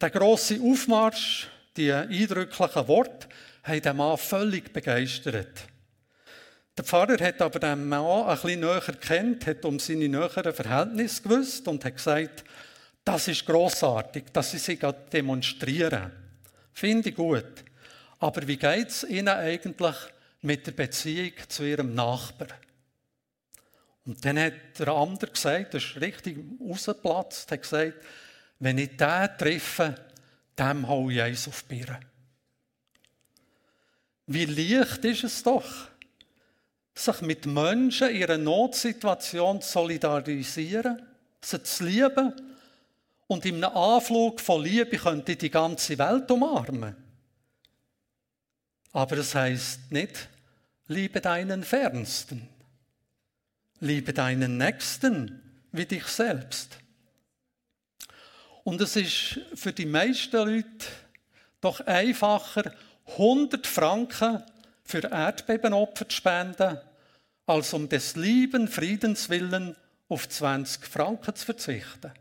Der 0.00 0.10
große 0.10 0.60
Aufmarsch, 0.62 1.48
die 1.76 1.92
eindrücklichen 1.92 2.88
Worte, 2.88 3.28
haben 3.68 3.82
den 3.82 3.96
Mann 3.96 4.16
völlig 4.18 4.72
begeistert. 4.72 5.66
Der 6.76 6.84
Pfarrer 6.84 7.22
hat 7.24 7.42
aber 7.42 7.58
den 7.58 7.88
Mann 7.88 8.26
ein 8.26 8.34
bisschen 8.36 8.60
näher 8.60 8.80
kennt, 9.00 9.46
hat 9.46 9.64
um 9.64 9.78
seine 9.78 10.08
näheren 10.08 10.52
Verhältnisse 10.52 11.22
gewusst 11.22 11.66
und 11.68 11.84
hat 11.84 11.96
gesagt, 11.96 12.44
das 13.04 13.28
ist 13.28 13.46
großartig, 13.46 14.24
dass 14.32 14.50
sie 14.50 14.58
sich 14.58 14.80
demonstrieren. 15.12 16.12
Finde 16.72 17.08
ich 17.08 17.16
gut. 17.16 17.64
Aber 18.20 18.46
wie 18.46 18.56
geht 18.56 18.88
es 18.88 19.04
ihnen 19.04 19.28
eigentlich 19.28 19.96
mit 20.42 20.66
der 20.66 20.72
Beziehung 20.72 21.32
zu 21.48 21.64
ihrem 21.64 21.94
Nachbar? 21.94 22.48
Und 24.04 24.24
dann 24.24 24.38
hat 24.38 24.78
der 24.78 24.88
andere 24.88 25.30
gesagt, 25.30 25.74
das 25.74 25.84
ist 25.84 26.00
richtig 26.00 26.38
rausgeplatzt, 26.60 27.50
hat 27.50 27.62
gesagt, 27.62 27.94
wenn 28.58 28.78
ich 28.78 28.96
den 28.96 29.28
treffe, 29.36 29.94
dem 30.58 30.88
hau 30.88 31.10
ich 31.10 31.20
eins 31.20 31.46
auf 31.46 31.62
die 31.62 31.76
Birne. 31.76 32.00
Wie 34.28 34.44
leicht 34.44 35.04
ist 35.06 35.24
es 35.24 35.42
doch, 35.42 35.64
sich 36.94 37.20
mit 37.22 37.46
Menschen 37.46 38.10
in 38.10 38.16
ihrer 38.16 38.36
Notsituation 38.36 39.62
zu 39.62 39.72
solidarisieren, 39.72 41.00
sie 41.40 41.62
zu 41.62 41.84
lieben 41.84 42.34
und 43.26 43.46
in 43.46 43.64
einem 43.64 43.74
Anflug 43.74 44.40
von 44.40 44.62
Liebe 44.62 44.98
könnte 44.98 45.34
die 45.34 45.50
ganze 45.50 45.96
Welt 45.96 46.30
umarmen. 46.30 46.94
Aber 48.92 49.16
es 49.16 49.34
heißt 49.34 49.92
nicht, 49.92 50.28
liebe 50.88 51.22
deinen 51.22 51.64
Fernsten, 51.64 52.48
liebe 53.80 54.12
deinen 54.12 54.58
Nächsten 54.58 55.40
wie 55.72 55.86
dich 55.86 56.06
selbst. 56.06 56.76
Und 58.62 58.78
es 58.82 58.94
ist 58.94 59.40
für 59.54 59.72
die 59.72 59.86
meisten 59.86 60.36
Leute 60.36 60.86
doch 61.62 61.80
einfacher, 61.80 62.74
100 63.08 63.66
Franken 63.66 64.42
für 64.84 65.10
Erdbebenopfer 65.10 66.08
zu 66.08 66.16
spenden, 66.16 66.78
als 67.46 67.72
um 67.72 67.88
des 67.88 68.16
lieben 68.16 68.68
Friedens 68.68 69.28
willen 69.28 69.76
auf 70.08 70.28
20 70.28 70.84
Franken 70.86 71.34
zu 71.34 71.46
verzichten. 71.46 72.12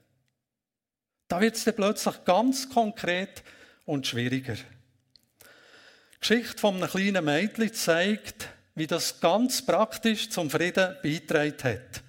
Da 1.27 1.41
wird 1.41 1.55
es 1.55 1.65
dann 1.65 1.75
plötzlich 1.75 2.23
ganz 2.23 2.69
konkret 2.69 3.43
und 3.85 4.07
schwieriger. 4.07 4.55
Die 4.55 6.19
Geschichte 6.19 6.57
von 6.57 6.77
einem 6.77 6.89
kleinen 6.89 7.25
Mädchen 7.25 7.73
zeigt, 7.73 8.49
wie 8.75 8.87
das 8.87 9.19
ganz 9.19 9.65
praktisch 9.65 10.29
zum 10.29 10.49
Frieden 10.49 10.95
beitragen 11.03 11.63
hat. 11.63 12.03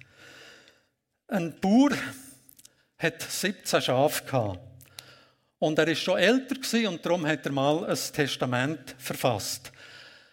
Ein 1.27 1.59
Bauer 1.59 1.91
hat 2.97 3.21
17 3.21 3.81
Schafe 3.81 4.23
gehabt. 4.25 4.68
Und 5.59 5.77
er 5.77 5.89
ist 5.89 5.99
schon 5.99 6.17
älter 6.17 6.55
und 6.89 7.05
darum 7.05 7.27
hat 7.27 7.45
er 7.45 7.51
mal 7.51 7.85
ein 7.85 7.97
Testament 8.13 8.95
verfasst. 8.97 9.71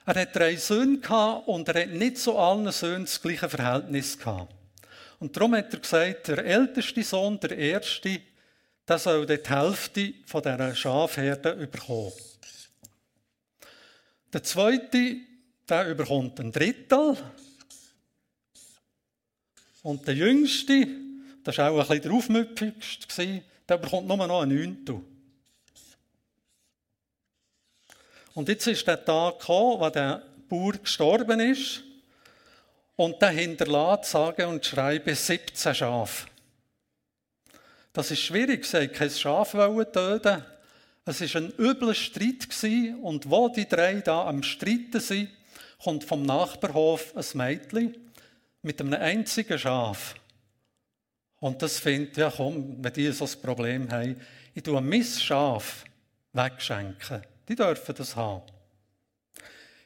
Er 0.06 0.14
hat 0.14 0.36
drei 0.36 0.54
Söhne 0.54 1.00
und 1.46 1.68
er 1.68 1.82
hat 1.82 1.90
nicht 1.90 2.18
zu 2.18 2.38
allen 2.38 2.70
Söhnen 2.70 3.06
das 3.06 3.20
gleiche 3.20 3.48
Verhältnis 3.48 4.16
gehabt. 4.16 4.54
Und 5.18 5.36
darum 5.36 5.56
hat 5.56 5.72
er 5.72 5.80
gesagt, 5.80 6.28
der 6.28 6.44
älteste 6.44 7.02
Sohn, 7.02 7.40
der 7.40 7.58
erste, 7.58 8.20
der 8.86 8.98
soll 8.98 9.26
die 9.26 9.40
Hälfte 9.44 10.14
von 10.26 10.42
dieser 10.42 10.74
Schafherde 10.76 11.66
bekommen. 11.66 12.12
Der 14.32 14.44
zweite, 14.44 15.16
der 15.68 15.88
überkommt 15.88 16.38
ein 16.38 16.52
Drittel. 16.52 17.16
Und 19.82 20.06
der 20.06 20.14
jüngste, 20.14 20.86
das 21.42 21.58
war 21.58 21.72
auch 21.72 21.78
ein 21.80 21.86
bisschen 21.86 22.02
der 22.02 22.12
aufmüpfigste, 22.12 23.42
der 23.68 23.78
bekommt 23.78 24.06
nur 24.06 24.16
noch 24.18 24.42
ein 24.42 24.48
Neuntel. 24.50 25.02
Und 28.36 28.50
jetzt 28.50 28.66
ist 28.66 28.86
der 28.86 29.02
Tag 29.02 29.40
gekommen, 29.40 29.80
wo 29.80 29.88
der 29.88 30.22
Bauer 30.46 30.74
gestorben 30.74 31.40
ist. 31.40 31.82
Und 32.94 33.20
der 33.22 33.30
hinterlässt, 33.30 34.10
sage 34.10 34.46
und 34.46 34.64
schreibe, 34.64 35.14
17 35.14 35.74
Schafe. 35.74 36.26
Das 37.94 38.10
ist 38.10 38.20
schwierig, 38.20 38.66
sie 38.66 38.76
wollten 38.76 38.92
kein 38.92 39.08
Schaf 39.10 39.52
töten. 39.52 40.44
Es 41.06 41.34
war 41.34 41.40
ein 41.40 41.52
übler 41.58 41.94
Streit 41.94 42.46
und 43.02 43.30
wo 43.30 43.48
die 43.48 43.66
drei 43.66 44.02
da 44.02 44.26
am 44.26 44.42
Streiten 44.42 45.00
sind, 45.00 45.30
kommt 45.82 46.04
vom 46.04 46.22
Nachbarhof 46.22 47.16
ein 47.16 47.24
Mädchen 47.38 47.96
mit 48.60 48.82
einem 48.82 49.00
einzigen 49.00 49.58
Schaf. 49.58 50.14
Und 51.40 51.62
das 51.62 51.78
findet, 51.78 52.18
ja 52.18 52.30
komm, 52.36 52.84
wenn 52.84 52.92
die 52.92 53.10
so 53.12 53.24
ein 53.24 53.40
Problem 53.40 53.90
haben, 53.90 54.20
ich 54.52 54.62
tue 54.62 54.78
mein 54.82 55.04
Schaf 55.04 55.84
wegschenken. 56.34 57.22
Die 57.48 57.54
dürfen 57.54 57.94
das 57.94 58.16
haben. 58.16 58.42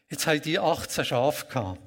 Jetzt 0.09 0.27
haben 0.27 0.43
die 0.43 0.59
18 0.59 1.05
Schafe 1.05 1.47
gehabt. 1.47 1.81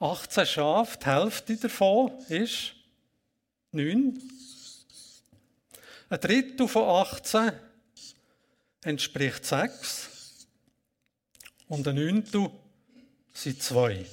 18 0.00 0.46
Schafe, 0.46 0.98
die 0.98 1.06
Hälfte 1.06 1.56
davon 1.56 2.12
ist 2.28 2.72
9. 3.72 4.20
Ein 6.08 6.20
Drittel 6.20 6.68
von 6.68 6.84
18 6.84 7.52
entspricht 8.82 9.44
6. 9.44 10.46
Und 11.68 11.86
ein 11.88 11.96
Neuntel 11.96 12.50
sind 13.32 13.62
2. 13.62 14.06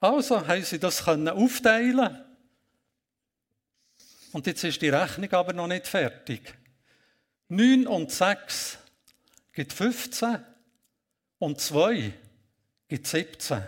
Also 0.00 0.46
haben 0.46 0.62
sie 0.62 0.78
das 0.78 1.06
aufteilen 1.06 2.26
und 4.36 4.46
jetzt 4.46 4.64
ist 4.64 4.82
die 4.82 4.90
Rechnung 4.90 5.32
aber 5.32 5.54
noch 5.54 5.66
nicht 5.66 5.86
fertig. 5.86 6.54
9 7.48 7.86
und 7.86 8.10
6 8.10 8.78
gibt 9.52 9.72
15 9.72 10.44
und 11.38 11.60
2 11.60 12.12
gibt 12.88 13.06
17. 13.06 13.62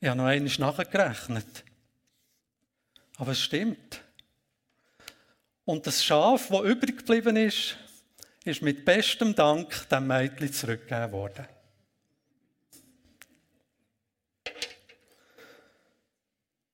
Ich 0.00 0.08
habe 0.08 0.16
noch 0.16 0.26
einmal 0.26 0.52
nachgerechnet. 0.58 1.64
Aber 3.16 3.32
es 3.32 3.40
stimmt. 3.40 4.00
Und 5.64 5.86
das 5.86 6.04
Schaf, 6.04 6.48
das 6.48 6.60
übrig 6.60 6.98
geblieben 6.98 7.36
ist, 7.36 7.76
ist 8.44 8.62
mit 8.62 8.84
bestem 8.84 9.34
Dank 9.34 9.88
dem 9.88 10.06
Mädchen 10.06 10.52
zurückgegeben 10.52 11.12
worden. 11.12 11.46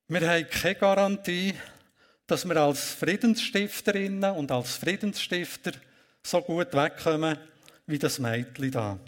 Wir 0.06 0.30
haben 0.30 0.48
keine 0.48 0.74
Garantie, 0.74 1.54
dass 2.26 2.48
wir 2.48 2.56
als 2.56 2.94
Friedensstifterinnen 2.94 4.34
und 4.34 4.50
als 4.50 4.76
Friedensstifter 4.76 5.72
so 6.22 6.40
gut 6.40 6.72
wegkommen 6.72 7.38
wie 7.86 7.98
das 7.98 8.18
Mädchen 8.18 8.70
da. 8.70 8.98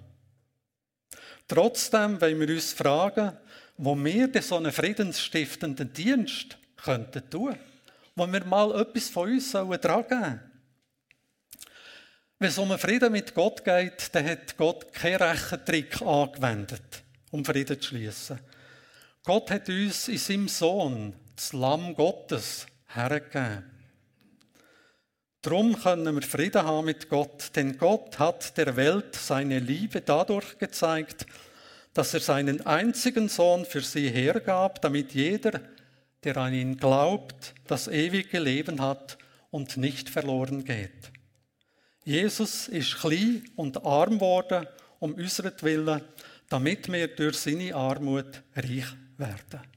Trotzdem 1.49 2.21
wollen 2.21 2.41
wir 2.41 2.55
uns 2.55 2.73
fragen, 2.73 3.37
wo 3.79 3.95
wir 3.97 4.29
denn 4.29 4.43
so 4.43 4.57
einen 4.57 4.73
friedensstiftenden 4.73 5.93
Dienst 5.93 6.59
könnten 6.77 7.29
tun. 7.31 7.57
wo 8.19 8.27
wir 8.27 8.45
mal 8.45 8.81
etwas 8.81 9.11
von 9.11 9.31
uns 9.31 9.51
sollen 9.51 9.79
Wenn 12.39 12.49
es 12.49 12.59
um 12.59 12.79
Frieden 12.79 13.13
mit 13.13 13.35
Gott 13.35 13.63
geht, 13.63 14.15
dann 14.15 14.27
hat 14.27 14.57
Gott 14.57 14.93
keinen 14.93 15.23
Rechentrick 15.23 16.01
angewendet, 16.01 17.03
um 17.31 17.45
Frieden 17.45 17.81
zu 17.81 17.89
schließen. 17.89 18.39
Gott 19.23 19.51
hat 19.51 19.69
uns 19.69 20.09
in 20.09 20.19
seinem 20.19 20.49
Sohn, 20.49 21.15
das 21.35 21.53
Lamm 21.53 21.95
Gottes, 21.95 22.67
hergegeben. 22.87 23.65
Darum 25.43 25.81
können 25.81 26.15
wir 26.15 26.23
Frieden 26.23 26.65
haben 26.65 26.87
mit 26.87 27.09
Gott, 27.09 27.53
denn 27.55 27.79
Gott 27.79 28.19
hat 28.19 28.57
der 28.59 28.75
Welt 28.75 29.15
seine 29.15 29.61
Liebe 29.61 30.01
dadurch 30.01 30.59
gezeigt, 30.59 31.25
dass 31.95 32.13
er 32.15 32.21
seinen 32.21 32.67
einzigen 32.67 33.29
Sohn 33.29 33.65
für 33.65 33.81
sie 33.81 34.11
hergab, 34.11 34.83
damit 34.83 35.15
jeder, 35.15 35.61
der 36.25 36.37
an 36.37 36.53
ihn 36.53 36.77
glaubt, 36.77 37.55
das 37.67 37.87
ewige 37.87 38.39
Leben 38.41 38.81
hat 38.83 39.19
und 39.51 39.77
nicht 39.77 40.11
verloren 40.11 40.65
geht. 40.65 41.13
Jesus 42.05 42.69
ist 42.69 42.97
klein 42.97 43.45
und 43.57 43.85
arm 43.85 44.21
worden 44.21 44.67
um 44.99 45.17
Willen, 45.17 46.03
damit 46.49 46.91
wir 46.91 47.09
durch 47.09 47.37
seine 47.37 47.75
Armut 47.75 48.43
reich 48.55 48.87
werden. 49.17 49.76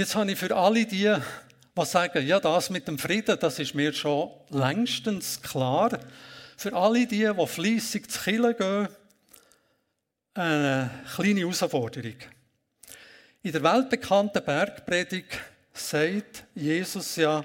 Jetzt 0.00 0.14
habe 0.14 0.32
ich 0.32 0.38
für 0.38 0.56
alle 0.56 0.86
die, 0.86 1.14
die 1.76 1.84
sagen, 1.84 2.26
ja, 2.26 2.40
das 2.40 2.70
mit 2.70 2.88
dem 2.88 2.98
Frieden, 2.98 3.38
das 3.38 3.58
ist 3.58 3.74
mir 3.74 3.92
schon 3.92 4.30
längstens 4.48 5.42
klar. 5.42 6.00
Für 6.56 6.72
alle 6.72 7.06
die, 7.06 7.28
die 7.30 7.46
fließig 7.46 8.08
zu 8.08 8.18
Killen 8.18 8.56
gehen, 8.56 8.88
eine 10.32 10.90
kleine 11.14 11.40
Herausforderung. 11.40 12.14
In 13.42 13.52
der 13.52 13.62
weltbekannten 13.62 14.42
Bergpredigt 14.42 15.38
sagt 15.74 16.44
Jesus 16.54 17.16
ja 17.16 17.44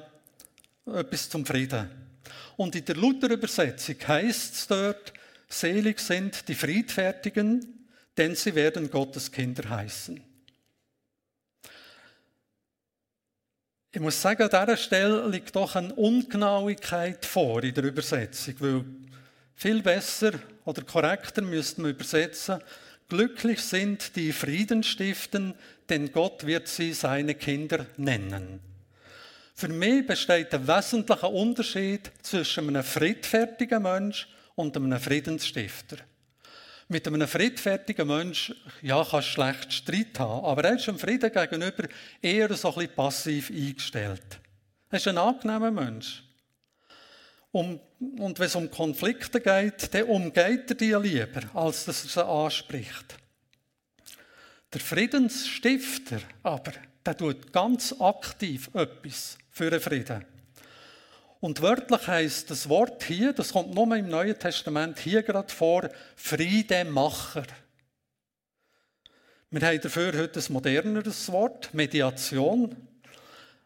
etwas 0.85 1.29
zum 1.29 1.45
Frieden. 1.45 1.89
Und 2.55 2.73
in 2.73 2.85
der 2.85 2.95
Luther-Übersetzung 2.95 3.97
heißt 4.07 4.53
es 4.53 4.67
dort, 4.67 5.11
selig 5.49 5.99
sind 5.99 6.47
die 6.47 6.55
Friedfertigen, 6.55 7.85
denn 8.15 8.33
sie 8.33 8.55
werden 8.55 8.89
Gottes 8.89 9.29
Kinder 9.29 9.69
heißen. 9.69 10.34
Ich 13.95 14.01
muss 14.01 14.21
sagen, 14.21 14.41
an 14.41 14.49
dieser 14.49 14.75
Stelle 14.75 15.25
liegt 15.29 15.55
doch 15.55 15.73
eine 15.73 15.95
Ungenauigkeit 15.95 17.25
vor 17.25 17.63
in 17.63 17.73
der 17.73 17.85
Übersetzung, 17.85 18.55
weil 18.59 18.85
viel 19.55 19.81
besser 19.81 20.33
oder 20.65 20.81
korrekter 20.81 21.41
müsste 21.41 21.79
man 21.79 21.91
übersetzen, 21.91 22.59
glücklich 23.07 23.61
sind 23.61 24.13
die 24.17 24.33
Frieden 24.33 24.83
stiften, 24.83 25.53
denn 25.87 26.11
Gott 26.11 26.45
wird 26.45 26.67
sie 26.67 26.91
seine 26.91 27.35
Kinder 27.35 27.85
nennen. 27.95 28.59
Für 29.53 29.69
mich 29.69 30.05
besteht 30.05 30.53
ein 30.53 30.67
wesentlicher 30.67 31.31
Unterschied 31.31 32.11
zwischen 32.21 32.67
einem 32.67 32.83
friedfertigen 32.83 33.81
Mensch 33.81 34.27
und 34.55 34.75
einem 34.75 34.99
Friedensstifter. 34.99 35.99
Mit 36.87 37.07
einem 37.07 37.27
friedfertigen 37.27 38.07
Mensch, 38.07 38.53
ja, 38.81 39.03
kannst 39.03 39.29
schlecht 39.29 39.73
Streit 39.73 40.19
haben, 40.19 40.45
aber 40.45 40.65
er 40.65 40.75
ist 40.75 40.85
dem 40.85 40.99
Frieden 40.99 41.31
gegenüber 41.31 41.87
eher 42.21 42.53
so 42.53 42.69
ein 42.69 42.75
bisschen 42.75 42.95
passiv 42.95 43.49
eingestellt. 43.49 44.39
Er 44.91 44.97
ist 44.97 45.07
ein 45.07 45.17
angenehmer 45.17 45.71
Mensch. 45.71 46.23
Um, 47.51 47.79
und 48.19 48.37
wenn 48.37 48.45
es 48.47 48.55
um 48.55 48.69
Konflikte 48.69 49.39
geht, 49.39 49.93
dann 49.93 50.03
umgeht 50.03 50.69
er 50.69 50.75
die 50.75 50.93
lieber, 50.93 51.41
als 51.53 51.85
dass 51.85 52.03
er 52.03 52.09
sie 52.09 52.25
anspricht. 52.25 53.15
Der 54.73 54.81
Friedensstifter 54.81 56.19
aber, 56.43 56.73
der 57.05 57.17
tut 57.17 57.51
ganz 57.53 57.95
aktiv 57.99 58.69
etwas 58.73 59.37
für 59.49 59.69
den 59.69 59.79
Frieden. 59.79 60.25
Und 61.45 61.61
wörtlich 61.61 62.07
heißt 62.07 62.49
das 62.49 62.69
Wort 62.69 63.03
hier, 63.03 63.31
das 63.31 63.53
kommt 63.53 63.75
nur 63.75 63.95
im 63.95 64.09
Neuen 64.09 64.39
Testament 64.39 64.97
hier 64.97 65.21
gerade 65.21 65.53
vor, 65.53 65.87
Friedemacher. 66.15 67.43
Wir 69.51 69.67
haben 69.67 69.79
dafür 69.79 70.11
heute 70.17 70.39
ein 70.39 70.53
moderneres 70.53 71.31
Wort, 71.31 71.71
Mediation. 71.71 72.75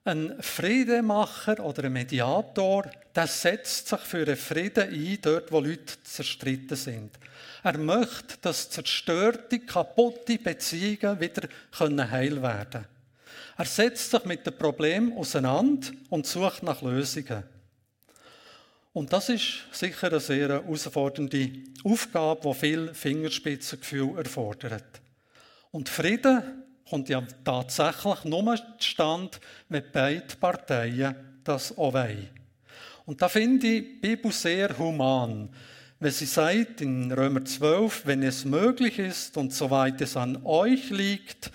Ein 0.04 0.36
Friedemacher 0.42 1.64
oder 1.64 1.86
ein 1.86 1.94
Mediator, 1.94 2.92
der 3.16 3.28
setzt 3.28 3.88
sich 3.88 4.02
für 4.02 4.24
einen 4.28 4.36
Frieden 4.36 4.90
ein, 4.90 5.18
dort 5.22 5.50
wo 5.50 5.62
Leute 5.62 6.04
zerstritten 6.04 6.76
sind. 6.76 7.18
Er 7.64 7.78
möchte, 7.78 8.40
dass 8.42 8.70
zerstörte, 8.70 9.58
kaputte 9.58 10.38
Beziehungen 10.38 11.22
wieder 11.22 11.48
heil 12.12 12.42
werden 12.42 12.72
können. 12.72 12.86
Er 13.58 13.66
setzt 13.66 14.12
sich 14.12 14.26
mit 14.26 14.46
dem 14.46 14.58
Problem 14.58 15.14
auseinander 15.18 15.92
und 16.10 16.28
sucht 16.28 16.62
nach 16.62 16.82
Lösungen. 16.82 17.46
Und 18.94 19.14
das 19.14 19.30
ist 19.30 19.66
sicher 19.72 20.08
eine 20.08 20.20
sehr 20.20 20.50
herausfordernde 20.50 21.52
Aufgabe, 21.84 22.50
die 22.50 22.54
viel 22.54 22.94
Fingerspitzengefühl 22.94 24.18
erfordert. 24.18 25.02
Und 25.72 25.90
Frieden 25.90 26.64
kommt 26.90 27.10
ja 27.10 27.22
tatsächlich 27.44 28.24
nur 28.24 28.60
zustande, 28.80 29.38
wenn 29.70 29.84
beide 29.92 30.36
Parteien 30.40 31.16
das 31.44 31.78
auch 31.78 31.94
wollen. 31.94 32.30
Und 33.06 33.22
da 33.22 33.30
finde 33.30 33.68
ich 33.68 33.84
die 33.84 34.00
Bibel 34.00 34.32
sehr 34.32 34.78
human, 34.78 35.50
wenn 36.00 36.12
sie 36.12 36.26
sagt 36.26 36.82
in 36.82 37.12
Römer 37.12 37.44
12, 37.44 38.06
wenn 38.06 38.24
es 38.24 38.46
möglich 38.46 39.00
ist 39.00 39.36
und 39.36 39.54
soweit 39.54 40.00
es 40.02 40.16
an 40.16 40.46
euch 40.46 40.90
liegt, 40.90 41.52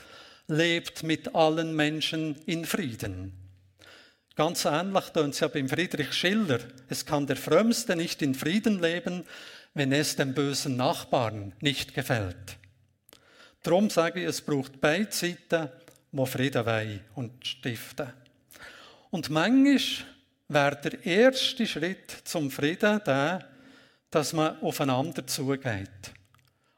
lebt 0.48 1.02
mit 1.02 1.34
allen 1.34 1.74
Menschen 1.74 2.36
in 2.46 2.64
Frieden. 2.64 3.43
Ganz 4.36 4.64
ähnlich 4.64 5.04
tönt 5.10 5.34
es 5.34 5.40
ja 5.40 5.48
beim 5.48 5.68
Friedrich 5.68 6.12
Schiller. 6.12 6.58
Es 6.88 7.06
kann 7.06 7.26
der 7.26 7.36
Frömmste 7.36 7.94
nicht 7.94 8.20
in 8.20 8.34
Frieden 8.34 8.82
leben, 8.82 9.24
wenn 9.74 9.92
es 9.92 10.16
dem 10.16 10.34
bösen 10.34 10.76
Nachbarn 10.76 11.52
nicht 11.60 11.94
gefällt. 11.94 12.56
Darum 13.62 13.90
sage 13.90 14.20
ich, 14.20 14.26
es 14.26 14.40
braucht 14.40 14.80
beide 14.80 15.12
Seiten, 15.12 15.68
die 16.10 16.26
Frieden 16.26 16.66
wollen 16.66 17.00
und 17.14 17.46
stiften. 17.46 18.12
Und 19.10 19.30
manchmal 19.30 19.78
wäre 20.48 20.80
der 20.82 21.06
erste 21.06 21.66
Schritt 21.66 22.10
zum 22.24 22.50
Frieden 22.50 23.00
der, 23.06 23.48
dass 24.10 24.32
man 24.32 24.60
aufeinander 24.60 25.26
zugeht. 25.26 26.12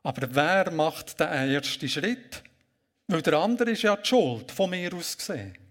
Aber 0.03 0.29
wer 0.31 0.71
macht 0.71 1.19
den 1.19 1.29
ersten 1.29 1.89
Schritt? 1.89 2.43
Weil 3.09 3.23
der 3.23 3.39
andere 3.39 3.71
ist 3.71 3.83
ja 3.83 3.97
die 3.97 4.07
Schuld, 4.07 4.53
von 4.53 4.71
mir 4.71 4.93
aus 4.95 5.17
gesehen. 5.17 5.66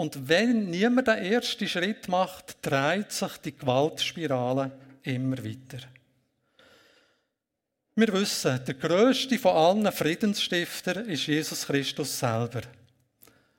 Und 0.00 0.30
wenn 0.30 0.70
niemand 0.70 1.08
den 1.08 1.18
ersten 1.18 1.68
Schritt 1.68 2.08
macht, 2.08 2.56
dreht 2.62 3.12
sich 3.12 3.36
die 3.44 3.54
Gewaltspirale 3.54 4.70
immer 5.02 5.36
weiter. 5.44 5.86
Wir 7.96 8.10
wissen, 8.14 8.64
der 8.64 8.74
größte 8.76 9.38
von 9.38 9.54
allen 9.54 9.92
Friedensstifter 9.92 11.04
ist 11.04 11.26
Jesus 11.26 11.66
Christus 11.66 12.18
selber. 12.18 12.62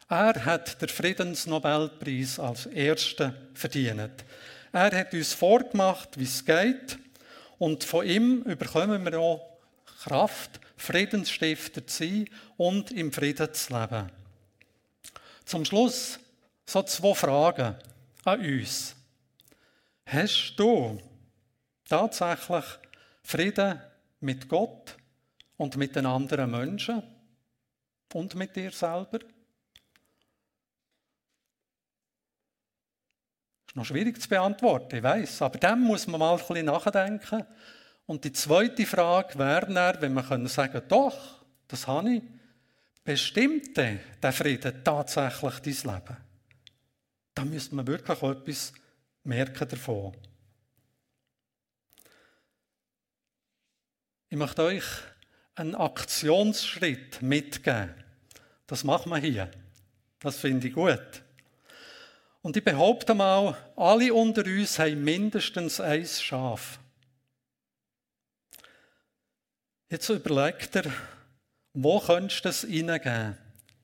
Er 0.09 0.43
hat 0.43 0.81
den 0.81 0.89
Friedensnobelpreis 0.89 2.39
als 2.39 2.65
Erster 2.65 3.35
verdient. 3.53 4.25
Er 4.73 4.97
hat 4.97 5.13
uns 5.13 5.35
vorgemacht, 5.35 6.17
wie 6.17 6.23
es 6.23 6.43
geht, 6.43 6.97
und 7.59 7.83
von 7.83 8.03
ihm 8.03 8.43
bekommen 8.57 9.05
wir 9.05 9.19
auch 9.19 9.59
Kraft, 10.05 10.59
Friedensstifter 10.75 11.85
zu 11.85 12.03
sein 12.03 12.29
und 12.57 12.89
im 12.89 13.11
Frieden 13.11 13.53
zu 13.53 13.79
leben. 13.79 14.09
Zum 15.45 15.65
Schluss 15.65 16.17
so 16.65 16.83
zwei 16.83 17.13
Fragen 17.13 17.75
an 18.23 18.39
uns. 18.39 18.95
Hast 20.05 20.55
du 20.57 20.99
tatsächlich 21.87 22.65
Frieden 23.23 23.81
mit 24.19 24.47
Gott 24.47 24.97
und 25.57 25.77
mit 25.77 25.95
den 25.95 26.05
anderen 26.05 26.51
Menschen 26.51 27.03
und 28.13 28.35
mit 28.35 28.55
dir 28.55 28.71
selber? 28.71 29.19
Ist 33.67 33.75
noch 33.75 33.85
schwierig 33.85 34.21
zu 34.21 34.27
beantworten, 34.27 34.97
ich 34.97 35.03
weiß, 35.03 35.41
aber 35.43 35.57
dem 35.57 35.81
muss 35.81 36.07
man 36.07 36.19
mal 36.19 36.33
ein 36.33 36.45
bisschen 36.45 36.65
nachdenken. 36.65 37.45
Und 38.05 38.25
die 38.25 38.33
zweite 38.33 38.85
Frage 38.85 39.39
wäre 39.39 39.71
dann, 39.73 40.01
wenn 40.01 40.13
man 40.13 40.47
sagen 40.47 40.73
können, 40.73 40.87
doch, 40.89 41.45
das 41.69 41.87
habe 41.87 42.15
ich, 42.15 42.23
bestimmt 43.05 43.77
der 43.77 44.33
Frieden 44.33 44.83
tatsächlich 44.83 45.59
dein 45.59 45.93
Leben? 45.93 46.30
Da 47.33 47.45
müsste 47.45 47.75
man 47.75 47.87
wirklich 47.87 48.21
etwas 48.21 48.73
merken 49.23 49.67
davon. 49.67 50.15
Ich 54.29 54.37
möchte 54.37 54.63
euch 54.63 54.85
einen 55.55 55.75
Aktionsschritt 55.75 57.21
mitgeben. 57.21 57.93
Das 58.67 58.83
machen 58.83 59.11
wir 59.11 59.17
hier. 59.17 59.51
Das 60.19 60.37
finde 60.37 60.67
ich 60.67 60.73
gut. 60.73 61.21
Und 62.41 62.57
ich 62.57 62.63
behaupte 62.63 63.13
mal, 63.13 63.55
alle 63.75 64.13
unter 64.13 64.45
uns 64.45 64.79
haben 64.79 65.03
mindestens 65.03 65.79
ein 65.79 66.05
Schaf. 66.05 66.79
Jetzt 69.89 70.09
überlegt 70.09 70.75
er, 70.77 70.91
wo 71.73 71.99
könntest 71.99 72.45
du 72.45 72.49
das 72.49 72.63
reingeben? 72.63 73.37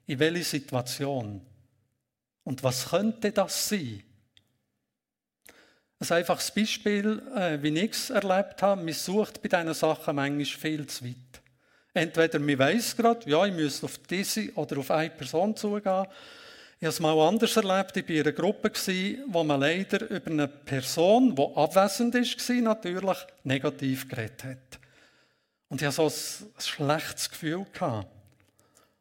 In 0.06 0.20
welche 0.20 0.44
Situation? 0.44 1.46
Und 2.48 2.64
was 2.64 2.92
könnte 2.92 3.34
das 3.34 3.68
sein? 3.68 4.02
Ein 6.00 6.12
einfaches 6.12 6.50
Beispiel, 6.52 7.22
äh, 7.36 7.62
wie 7.62 7.78
ich 7.78 7.92
es 7.92 8.10
erlebt 8.10 8.62
habe, 8.62 8.82
man 8.82 8.94
sucht 8.94 9.42
bei 9.42 9.50
diesen 9.50 9.74
Sachen 9.74 10.16
manchmal 10.16 10.46
viel 10.46 10.88
zu 10.88 11.04
weit. 11.04 11.42
Entweder 11.94 12.40
man 12.40 12.58
weiß 12.58 12.96
gerade, 12.96 13.30
ja, 13.30 13.46
ich 13.46 13.54
müsste 13.54 13.88
auf 13.88 13.98
diese 13.98 14.54
oder 14.54 14.78
auf 14.78 14.90
eine 14.92 15.10
Person 15.10 15.58
zugehen. 15.58 16.06
Ich 16.80 16.86
habe 16.86 16.88
es 16.88 17.02
mal 17.02 17.20
anders 17.20 17.54
erlebt. 17.58 17.98
Ich 17.98 18.08
war 18.08 18.16
in 18.16 18.22
einer 18.22 18.32
Gruppe, 18.32 18.72
wo 19.28 19.44
man 19.44 19.60
leider 19.60 20.10
über 20.10 20.32
eine 20.32 20.48
Person, 20.48 21.36
die 21.36 21.42
abwesend 21.54 22.14
war, 22.14 22.56
natürlich 22.62 23.18
negativ 23.44 24.08
geredet 24.08 24.46
hat. 24.46 24.80
Und 25.68 25.82
ich 25.82 25.86
hatte 25.86 26.10
so 26.10 26.50
ein, 26.56 26.62
schlechtes 26.62 27.30
Gefühl. 27.30 27.66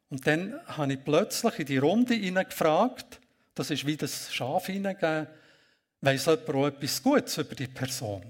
Und 0.09 0.27
dann 0.27 0.59
habe 0.65 0.91
ich 0.91 1.03
plötzlich 1.05 1.59
in 1.59 1.65
die 1.65 1.77
Runde 1.77 2.13
hineingefragt, 2.13 3.21
das 3.57 3.71
ist 3.71 3.85
wie 3.85 3.97
das 3.97 4.33
Schaf 4.33 4.67
hineingegeben, 4.67 5.27
weiss 6.01 6.25
jemand 6.25 6.49
auch 6.49 6.67
etwas 6.67 7.01
Gutes 7.01 7.37
über 7.37 7.55
die 7.55 7.67
Person? 7.67 8.23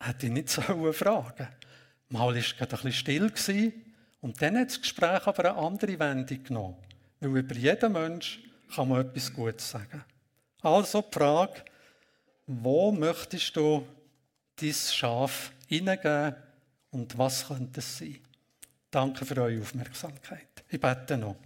Hätte 0.00 0.26
ich 0.26 0.32
nicht 0.32 0.48
so 0.50 0.92
fragen 0.92 1.48
Mal 2.08 2.26
war 2.26 2.36
es 2.36 2.56
gerade 2.56 2.76
ein 2.76 2.82
bisschen 2.82 3.32
still 3.32 3.72
und 4.20 4.40
dann 4.40 4.58
hat 4.58 4.68
das 4.68 4.80
Gespräch 4.80 5.26
aber 5.26 5.50
eine 5.50 5.58
andere 5.58 5.98
Wendung 5.98 6.44
genommen. 6.44 6.76
Weil 7.20 7.38
über 7.38 7.54
jeden 7.54 7.92
Mensch 7.92 8.40
kann 8.74 8.88
man 8.88 9.00
etwas 9.00 9.32
Gutes 9.32 9.70
sagen. 9.70 10.04
Also 10.62 11.02
die 11.02 11.18
Frage, 11.18 11.64
wo 12.46 12.92
möchtest 12.92 13.56
du 13.56 13.86
dein 14.56 14.72
Schaf 14.72 15.52
hineingeben 15.66 16.36
und 16.90 17.18
was 17.18 17.48
könnte 17.48 17.80
es 17.80 17.98
sein? 17.98 18.18
Danke 18.90 19.24
für 19.24 19.42
eure 19.42 19.60
Aufmerksamkeit. 19.60 20.64
Ich 20.68 20.80
bete 20.80 21.16
noch. 21.16 21.36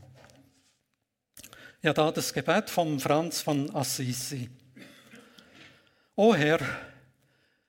Ja, 1.80 1.92
da 1.92 2.10
das 2.10 2.34
Gebet 2.34 2.70
von 2.70 2.98
Franz 2.98 3.40
von 3.40 3.72
Assisi. 3.72 4.50
O 6.16 6.34
Herr, 6.34 6.58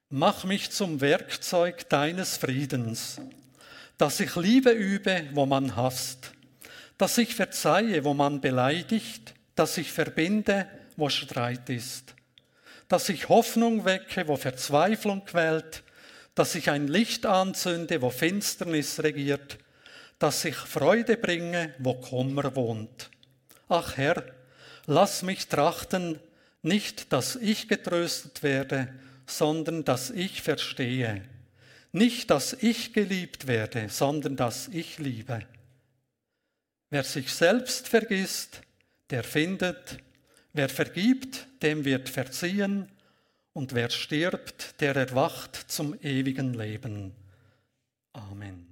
mach 0.10 0.46
mich 0.46 0.72
zum 0.72 1.00
Werkzeug 1.00 1.88
deines 1.90 2.36
Friedens, 2.38 3.22
dass 4.00 4.20
ich 4.20 4.36
Liebe 4.36 4.72
übe, 4.72 5.26
wo 5.34 5.46
man 5.46 5.76
hasst, 5.76 6.32
dass 6.98 7.20
ich 7.20 7.36
verzeihe, 7.36 8.04
wo 8.04 8.16
man 8.16 8.42
beleidigt, 8.42 9.36
dass 9.54 9.78
ich 9.78 9.92
verbinde, 9.92 10.68
wo 10.98 11.10
Streit 11.10 11.70
ist, 11.70 12.16
dass 12.88 13.10
ich 13.10 13.30
Hoffnung 13.30 13.86
wecke, 13.86 14.28
wo 14.28 14.38
Verzweiflung 14.38 15.24
quält, 15.24 15.84
dass 16.34 16.56
ich 16.56 16.72
ein 16.72 16.88
Licht 16.88 17.28
anzünde, 17.28 18.02
wo 18.02 18.10
Finsternis 18.10 19.04
regiert, 19.04 19.60
dass 20.18 20.44
ich 20.46 20.56
Freude 20.56 21.16
bringe, 21.16 21.76
wo 21.78 21.94
Kummer 21.94 22.56
wohnt. 22.56 23.12
Ach 23.70 23.96
Herr, 23.98 24.26
lass 24.88 25.22
mich 25.22 25.48
trachten, 25.48 26.20
nicht, 26.62 27.14
dass 27.14 27.36
ich 27.36 27.70
getröstet 27.70 28.44
werde, 28.44 28.94
sondern 29.28 29.86
dass 29.86 30.10
ich 30.10 30.42
verstehe. 30.42 31.22
Nicht, 31.92 32.30
dass 32.32 32.54
ich 32.54 32.94
geliebt 32.94 33.48
werde, 33.48 33.90
sondern 33.90 34.36
dass 34.36 34.68
ich 34.68 34.98
liebe. 34.98 35.46
Wer 36.90 37.04
sich 37.04 37.32
selbst 37.32 37.88
vergisst, 37.88 38.62
der 39.10 39.24
findet. 39.24 40.00
Wer 40.54 40.70
vergibt, 40.70 41.48
dem 41.62 41.86
wird 41.86 42.10
verziehen. 42.10 42.92
Und 43.54 43.74
wer 43.74 43.90
stirbt, 43.90 44.82
der 44.82 44.96
erwacht 44.96 45.56
zum 45.56 46.00
ewigen 46.02 46.54
Leben. 46.54 47.14
Amen. 48.14 48.69